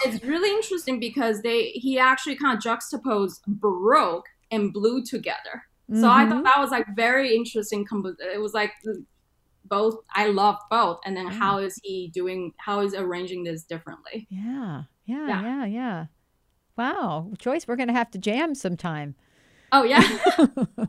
it's 0.05 0.25
really 0.25 0.51
interesting 0.51 1.01
because 1.01 1.42
they 1.42 1.70
he 1.70 1.99
actually 1.99 2.37
kind 2.37 2.57
of 2.57 2.62
juxtaposed 2.62 3.42
baroque 3.47 4.27
and 4.51 4.73
blue 4.73 5.05
together. 5.05 5.64
So 5.90 5.97
mm-hmm. 5.97 6.07
I 6.07 6.25
thought 6.25 6.35
mm-hmm. 6.37 6.44
that 6.44 6.59
was 6.59 6.70
like 6.70 6.87
very 6.97 7.35
interesting. 7.35 7.87
It 8.33 8.40
was 8.40 8.55
like 8.55 8.73
both 9.75 9.97
i 10.15 10.27
love 10.29 10.57
both. 10.71 11.01
And 11.05 11.17
then 11.17 11.27
yeah. 11.27 11.33
how 11.33 11.59
is 11.59 11.79
he 11.83 12.11
doing 12.13 12.53
how 12.59 12.81
is 12.81 12.95
arranging 12.95 13.45
this 13.45 13.65
differently? 13.65 14.27
Yeah 14.31 14.85
yeah 15.05 15.29
yeah. 15.29 15.43
yeah, 15.43 15.65
yeah. 15.65 16.07
wow 16.77 17.31
joyce 17.39 17.67
we're 17.67 17.77
gonna 17.77 17.93
have 17.93 18.11
to 18.13 18.19
jam 18.19 18.55
sometime. 18.55 19.15
Oh 19.73 19.85
yeah. 19.85 20.03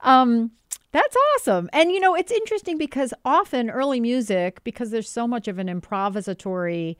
Um 0.00 0.52
that's 0.92 1.16
awesome. 1.36 1.70
And 1.72 1.92
you 1.92 2.00
know 2.00 2.14
it's 2.14 2.32
interesting 2.32 2.76
because 2.76 3.14
often 3.24 3.70
early 3.70 4.00
music 4.00 4.62
because 4.64 4.90
there's 4.90 5.08
so 5.08 5.26
much 5.26 5.48
of 5.48 5.58
an 5.58 5.68
improvisatory 5.68 6.96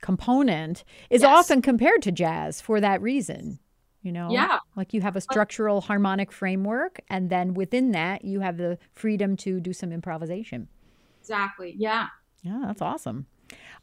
component 0.00 0.84
is 1.10 1.22
yes. 1.22 1.30
often 1.30 1.62
compared 1.62 2.02
to 2.02 2.12
jazz 2.12 2.60
for 2.60 2.80
that 2.80 3.00
reason 3.02 3.58
you 4.02 4.12
know? 4.12 4.30
Yeah. 4.30 4.58
Like 4.76 4.94
you 4.94 5.00
have 5.02 5.16
a 5.16 5.20
structural 5.20 5.80
harmonic 5.80 6.32
framework 6.32 7.00
and 7.08 7.30
then 7.30 7.54
within 7.54 7.92
that 7.92 8.24
you 8.24 8.40
have 8.40 8.56
the 8.56 8.78
freedom 8.94 9.36
to 9.38 9.60
do 9.60 9.72
some 9.72 9.92
improvisation. 9.92 10.68
Exactly 11.20 11.74
yeah. 11.78 12.08
Yeah 12.42 12.62
that's 12.66 12.82
awesome. 12.82 13.26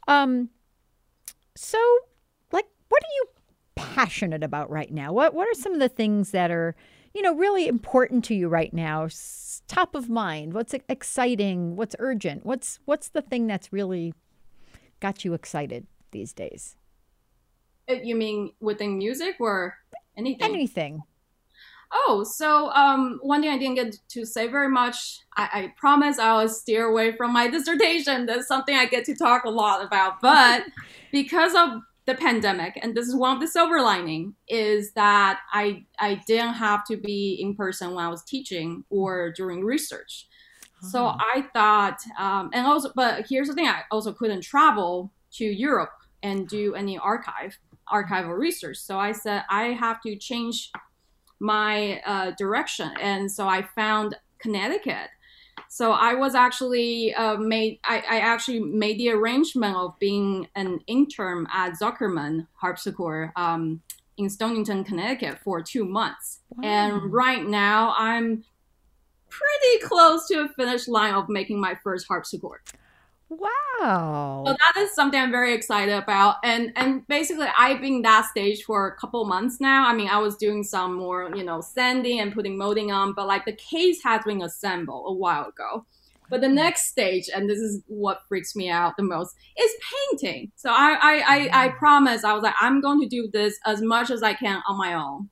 Um 0.06 0.50
so 1.56 1.78
like 2.52 2.66
what 2.88 3.02
are 3.02 3.14
you 3.14 3.26
passionate 3.76 4.42
about 4.42 4.70
right 4.70 4.92
now? 4.92 5.12
What 5.12 5.34
what 5.34 5.48
are 5.48 5.54
some 5.54 5.72
of 5.72 5.80
the 5.80 5.88
things 5.88 6.32
that 6.32 6.50
are 6.50 6.74
you 7.14 7.22
know 7.22 7.34
really 7.34 7.68
important 7.68 8.24
to 8.26 8.34
you 8.34 8.48
right 8.48 8.72
now? 8.72 9.08
Top 9.68 9.94
of 9.94 10.08
mind 10.08 10.54
what's 10.54 10.74
exciting 10.88 11.76
what's 11.76 11.94
urgent? 11.98 12.44
What's 12.44 12.80
what's 12.86 13.10
the 13.10 13.22
thing 13.22 13.46
that's 13.46 13.72
really 13.72 14.14
got 15.00 15.24
you 15.24 15.34
excited 15.34 15.86
these 16.10 16.32
days? 16.32 16.74
Uh, 17.88 17.94
you 18.02 18.14
mean 18.14 18.52
within 18.60 18.98
music 18.98 19.36
or 19.40 19.76
Anything. 20.18 20.54
Anything. 20.54 21.02
Oh, 21.90 22.22
so 22.22 22.70
um, 22.72 23.18
one 23.22 23.40
thing 23.40 23.50
I 23.50 23.58
didn't 23.58 23.76
get 23.76 23.96
to 24.08 24.26
say 24.26 24.46
very 24.46 24.68
much. 24.68 25.20
I, 25.36 25.48
I 25.52 25.72
promise 25.76 26.18
I'll 26.18 26.48
steer 26.48 26.86
away 26.86 27.16
from 27.16 27.32
my 27.32 27.48
dissertation. 27.50 28.26
That's 28.26 28.46
something 28.46 28.74
I 28.74 28.86
get 28.86 29.04
to 29.06 29.14
talk 29.14 29.44
a 29.44 29.50
lot 29.50 29.84
about. 29.84 30.20
But 30.20 30.64
because 31.12 31.54
of 31.54 31.80
the 32.06 32.14
pandemic, 32.14 32.78
and 32.82 32.94
this 32.94 33.06
is 33.06 33.14
one 33.14 33.36
of 33.36 33.40
the 33.40 33.48
silver 33.48 33.80
lining, 33.80 34.34
is 34.48 34.92
that 34.92 35.40
I 35.52 35.84
I 35.98 36.20
didn't 36.26 36.54
have 36.54 36.84
to 36.86 36.96
be 36.96 37.38
in 37.40 37.54
person 37.54 37.94
when 37.94 38.04
I 38.04 38.08
was 38.08 38.24
teaching 38.24 38.84
or 38.90 39.32
during 39.32 39.64
research. 39.64 40.26
Oh. 40.82 40.88
So 40.88 41.06
I 41.06 41.46
thought, 41.54 42.00
um, 42.18 42.50
and 42.52 42.66
also, 42.66 42.92
but 42.94 43.26
here's 43.28 43.48
the 43.48 43.54
thing: 43.54 43.66
I 43.66 43.82
also 43.90 44.12
couldn't 44.12 44.42
travel 44.42 45.12
to 45.34 45.44
Europe 45.44 45.92
and 46.22 46.48
do 46.48 46.74
any 46.74 46.98
archive 46.98 47.58
archival 47.92 48.36
research. 48.36 48.76
So 48.78 48.98
I 48.98 49.12
said 49.12 49.44
I 49.50 49.68
have 49.68 50.00
to 50.02 50.16
change 50.16 50.70
my 51.40 52.00
uh, 52.04 52.32
direction, 52.38 52.90
and 53.00 53.30
so 53.30 53.46
I 53.46 53.62
found 53.74 54.16
Connecticut. 54.38 55.10
So 55.68 55.92
I 55.92 56.14
was 56.14 56.34
actually 56.34 57.14
uh, 57.14 57.36
made. 57.36 57.80
I, 57.84 58.02
I, 58.08 58.18
actually 58.20 58.60
made 58.60 58.98
the 58.98 59.10
arrangement 59.10 59.76
of 59.76 59.98
being 59.98 60.48
an 60.54 60.80
intern 60.86 61.46
at 61.52 61.74
Zuckerman 61.78 62.46
Harpsichord 62.54 63.30
um, 63.36 63.82
in 64.16 64.30
Stonington, 64.30 64.84
Connecticut, 64.84 65.40
for 65.44 65.60
two 65.60 65.84
months. 65.84 66.40
Wow. 66.50 66.68
And 66.68 67.12
right 67.12 67.44
now, 67.44 67.94
I'm 67.96 68.44
pretty 69.28 69.84
close 69.84 70.26
to 70.28 70.44
a 70.44 70.48
finish 70.48 70.88
line 70.88 71.14
of 71.14 71.28
making 71.28 71.60
my 71.60 71.76
first 71.82 72.06
harpsichord. 72.08 72.60
Wow. 73.30 74.44
So 74.46 74.52
that 74.52 74.80
is 74.80 74.94
something 74.94 75.20
I'm 75.20 75.30
very 75.30 75.52
excited 75.54 75.94
about. 75.94 76.36
And 76.42 76.72
and 76.76 77.06
basically 77.06 77.46
I've 77.58 77.80
been 77.80 78.02
that 78.02 78.26
stage 78.26 78.64
for 78.64 78.88
a 78.88 78.96
couple 78.96 79.24
months 79.26 79.60
now. 79.60 79.86
I 79.86 79.94
mean, 79.94 80.08
I 80.08 80.18
was 80.18 80.36
doing 80.36 80.64
some 80.64 80.94
more, 80.94 81.30
you 81.34 81.44
know, 81.44 81.60
sanding 81.60 82.20
and 82.20 82.32
putting 82.32 82.56
molding 82.56 82.90
on, 82.90 83.12
but 83.12 83.26
like 83.26 83.44
the 83.44 83.52
case 83.52 84.02
has 84.02 84.24
been 84.24 84.42
assembled 84.42 85.04
a 85.08 85.12
while 85.12 85.46
ago. 85.46 85.84
But 86.30 86.40
the 86.40 86.46
mm-hmm. 86.46 86.56
next 86.56 86.88
stage, 86.88 87.30
and 87.34 87.48
this 87.48 87.58
is 87.58 87.82
what 87.86 88.22
freaks 88.28 88.54
me 88.54 88.68
out 88.68 88.96
the 88.96 89.02
most, 89.02 89.34
is 89.58 89.70
painting. 90.10 90.52
So 90.56 90.70
I 90.70 90.92
I, 91.00 91.12
I, 91.12 91.64
I 91.64 91.68
mm-hmm. 91.68 91.78
promise 91.78 92.24
I 92.24 92.32
was 92.32 92.42
like, 92.42 92.54
I'm 92.60 92.80
going 92.80 93.00
to 93.00 93.08
do 93.08 93.28
this 93.30 93.58
as 93.66 93.82
much 93.82 94.10
as 94.10 94.22
I 94.22 94.34
can 94.34 94.62
on 94.68 94.78
my 94.78 94.94
own. 94.94 95.28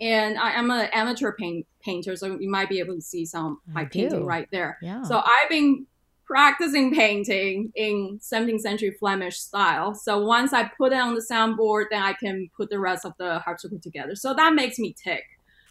And 0.00 0.38
I 0.38 0.52
am 0.52 0.70
an 0.70 0.88
amateur 0.92 1.32
paint, 1.32 1.66
painter, 1.80 2.16
so 2.16 2.36
you 2.38 2.50
might 2.50 2.68
be 2.68 2.80
able 2.80 2.96
to 2.96 3.00
see 3.00 3.24
some 3.24 3.60
of 3.66 3.74
my 3.74 3.82
I 3.82 3.84
painting 3.84 4.20
do. 4.20 4.26
right 4.26 4.48
there. 4.50 4.76
Yeah. 4.82 5.02
So 5.02 5.18
I've 5.18 5.48
been 5.48 5.86
practicing 6.26 6.94
painting 6.94 7.72
in 7.74 8.18
17th 8.20 8.60
century 8.60 8.96
Flemish 8.98 9.38
style. 9.38 9.94
So 9.94 10.24
once 10.24 10.52
I 10.52 10.70
put 10.76 10.92
it 10.92 10.98
on 10.98 11.14
the 11.14 11.26
soundboard, 11.30 11.86
then 11.90 12.02
I 12.02 12.14
can 12.14 12.48
put 12.56 12.70
the 12.70 12.78
rest 12.78 13.04
of 13.04 13.12
the 13.18 13.38
harpsichord 13.40 13.82
together. 13.82 14.14
So 14.16 14.34
that 14.34 14.54
makes 14.54 14.78
me 14.78 14.94
tick 14.94 15.24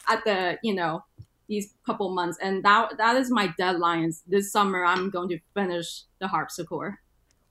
at 0.07 0.23
the, 0.25 0.57
you 0.63 0.73
know, 0.75 1.03
these 1.47 1.73
couple 1.85 2.13
months. 2.13 2.37
And 2.41 2.63
that 2.63 2.97
that 2.97 3.15
is 3.17 3.31
my 3.31 3.53
deadline. 3.57 4.11
This 4.27 4.51
summer 4.51 4.85
I'm 4.85 5.09
going 5.09 5.29
to 5.29 5.39
finish 5.53 6.03
the 6.19 6.27
harpsichord. 6.27 6.95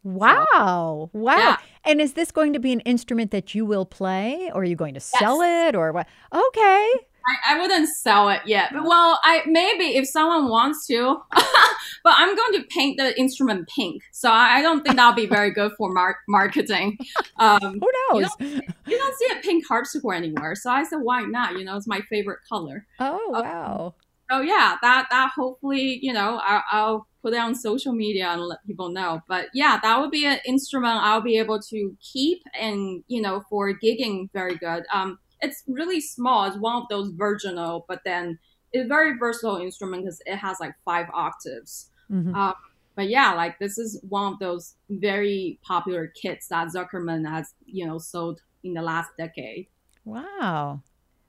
Wow. 0.04 1.10
Wow. 1.12 1.36
Yeah. 1.36 1.56
And 1.84 2.00
is 2.00 2.14
this 2.14 2.30
going 2.32 2.52
to 2.54 2.60
be 2.60 2.72
an 2.72 2.80
instrument 2.80 3.30
that 3.30 3.54
you 3.54 3.64
will 3.64 3.86
play 3.86 4.50
or 4.52 4.62
are 4.62 4.64
you 4.64 4.76
going 4.76 4.94
to 4.94 5.00
sell 5.00 5.40
it 5.42 5.76
or 5.76 5.92
what? 5.92 6.08
Okay. 6.32 6.92
I, 7.26 7.54
I 7.54 7.60
wouldn't 7.60 7.88
sell 7.88 8.28
it 8.28 8.42
yet. 8.46 8.70
But 8.72 8.84
well, 8.84 9.18
I 9.22 9.42
maybe 9.46 9.96
if 9.96 10.06
someone 10.08 10.48
wants 10.48 10.86
to, 10.88 11.16
but 11.32 12.14
I'm 12.16 12.34
going 12.34 12.60
to 12.60 12.66
paint 12.68 12.98
the 12.98 13.18
instrument 13.18 13.68
pink. 13.68 14.02
So 14.12 14.30
I, 14.30 14.58
I 14.58 14.62
don't 14.62 14.82
think 14.82 14.96
that'll 14.96 15.14
be 15.14 15.26
very 15.26 15.50
good 15.50 15.72
for 15.76 15.92
mar- 15.92 16.18
marketing. 16.28 16.98
Um, 17.38 17.60
Who 17.80 17.90
knows? 18.10 18.30
you 18.40 18.98
don't 18.98 19.16
see 19.16 19.26
a 19.32 19.42
pink 19.42 19.66
harpsichord 19.66 20.16
anywhere, 20.16 20.54
So 20.54 20.70
I 20.70 20.84
said, 20.84 20.98
why 21.02 21.22
not? 21.22 21.58
You 21.58 21.64
know, 21.64 21.76
it's 21.76 21.86
my 21.86 22.00
favorite 22.02 22.40
color. 22.48 22.86
Oh, 22.98 23.28
wow. 23.30 23.94
So 24.30 24.40
yeah, 24.40 24.76
that 24.80 25.08
that 25.10 25.32
hopefully, 25.36 25.98
you 26.00 26.12
know, 26.12 26.40
I, 26.42 26.62
I'll 26.70 27.06
put 27.20 27.34
it 27.34 27.38
on 27.38 27.54
social 27.54 27.92
media 27.92 28.28
and 28.28 28.40
let 28.40 28.64
people 28.66 28.88
know. 28.88 29.20
But 29.28 29.48
yeah, 29.52 29.78
that 29.82 30.00
would 30.00 30.10
be 30.10 30.24
an 30.24 30.38
instrument 30.46 31.02
I'll 31.02 31.20
be 31.20 31.38
able 31.38 31.60
to 31.60 31.96
keep 32.00 32.42
and 32.58 33.04
you 33.08 33.20
know 33.20 33.42
for 33.50 33.72
gigging 33.78 34.30
very 34.32 34.56
good. 34.56 34.84
Um, 34.92 35.18
it's 35.42 35.62
really 35.66 36.00
small. 36.00 36.44
It's 36.44 36.56
one 36.56 36.82
of 36.82 36.88
those 36.88 37.10
virginal, 37.10 37.84
but 37.88 38.00
then 38.04 38.38
it's 38.72 38.84
a 38.86 38.88
very 38.88 39.18
versatile 39.18 39.56
instrument 39.56 40.04
because 40.04 40.22
it 40.24 40.36
has 40.36 40.58
like 40.60 40.74
five 40.84 41.06
octaves. 41.12 41.90
Mhm. 42.10 42.34
Um, 42.34 42.54
but 42.94 43.08
yeah, 43.08 43.34
like 43.34 43.58
this 43.58 43.78
is 43.78 44.00
one 44.08 44.34
of 44.34 44.38
those 44.38 44.74
very 44.88 45.58
popular 45.62 46.06
kits 46.08 46.48
that 46.48 46.68
Zuckerman 46.68 47.28
has, 47.28 47.54
you 47.66 47.86
know, 47.86 47.98
sold 47.98 48.40
in 48.62 48.74
the 48.74 48.82
last 48.82 49.10
decade. 49.18 49.66
Wow. 50.04 50.82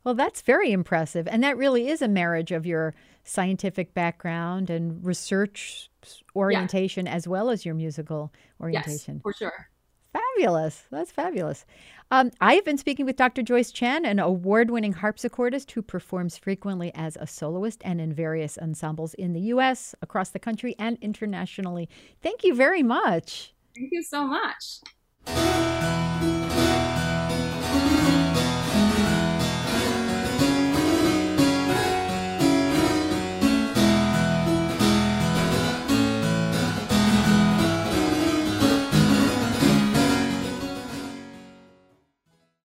Well, 0.03 0.15
that's 0.15 0.41
very 0.41 0.71
impressive. 0.71 1.27
And 1.27 1.43
that 1.43 1.57
really 1.57 1.87
is 1.87 2.01
a 2.01 2.07
marriage 2.07 2.51
of 2.51 2.65
your 2.65 2.93
scientific 3.23 3.93
background 3.93 4.69
and 4.69 5.03
research 5.05 5.89
orientation 6.35 7.07
as 7.07 7.25
well 7.27 7.49
as 7.49 7.65
your 7.65 7.75
musical 7.75 8.33
orientation. 8.59 8.91
Yes, 8.91 9.07
orientation. 9.07 9.19
for 9.21 9.33
sure. 9.33 9.69
Fabulous. 10.13 10.83
That's 10.91 11.11
fabulous. 11.11 11.65
Um, 12.11 12.29
I 12.39 12.53
have 12.53 12.65
been 12.65 12.77
speaking 12.77 13.05
with 13.05 13.15
Dr. 13.15 13.41
Joyce 13.41 13.71
Chen, 13.71 14.05
an 14.05 14.19
award 14.19 14.69
winning 14.69 14.93
harpsichordist 14.93 15.71
who 15.71 15.81
performs 15.81 16.37
frequently 16.37 16.91
as 16.93 17.17
a 17.19 17.25
soloist 17.25 17.81
and 17.83 17.99
in 17.99 18.13
various 18.13 18.57
ensembles 18.57 19.15
in 19.15 19.33
the 19.33 19.41
U.S., 19.41 19.95
across 20.01 20.29
the 20.29 20.39
country, 20.39 20.75
and 20.77 20.97
internationally. 21.01 21.89
Thank 22.21 22.43
you 22.43 22.53
very 22.53 22.83
much. 22.83 23.53
Thank 23.75 23.89
you 23.91 24.03
so 24.03 24.27
much. 24.27 26.01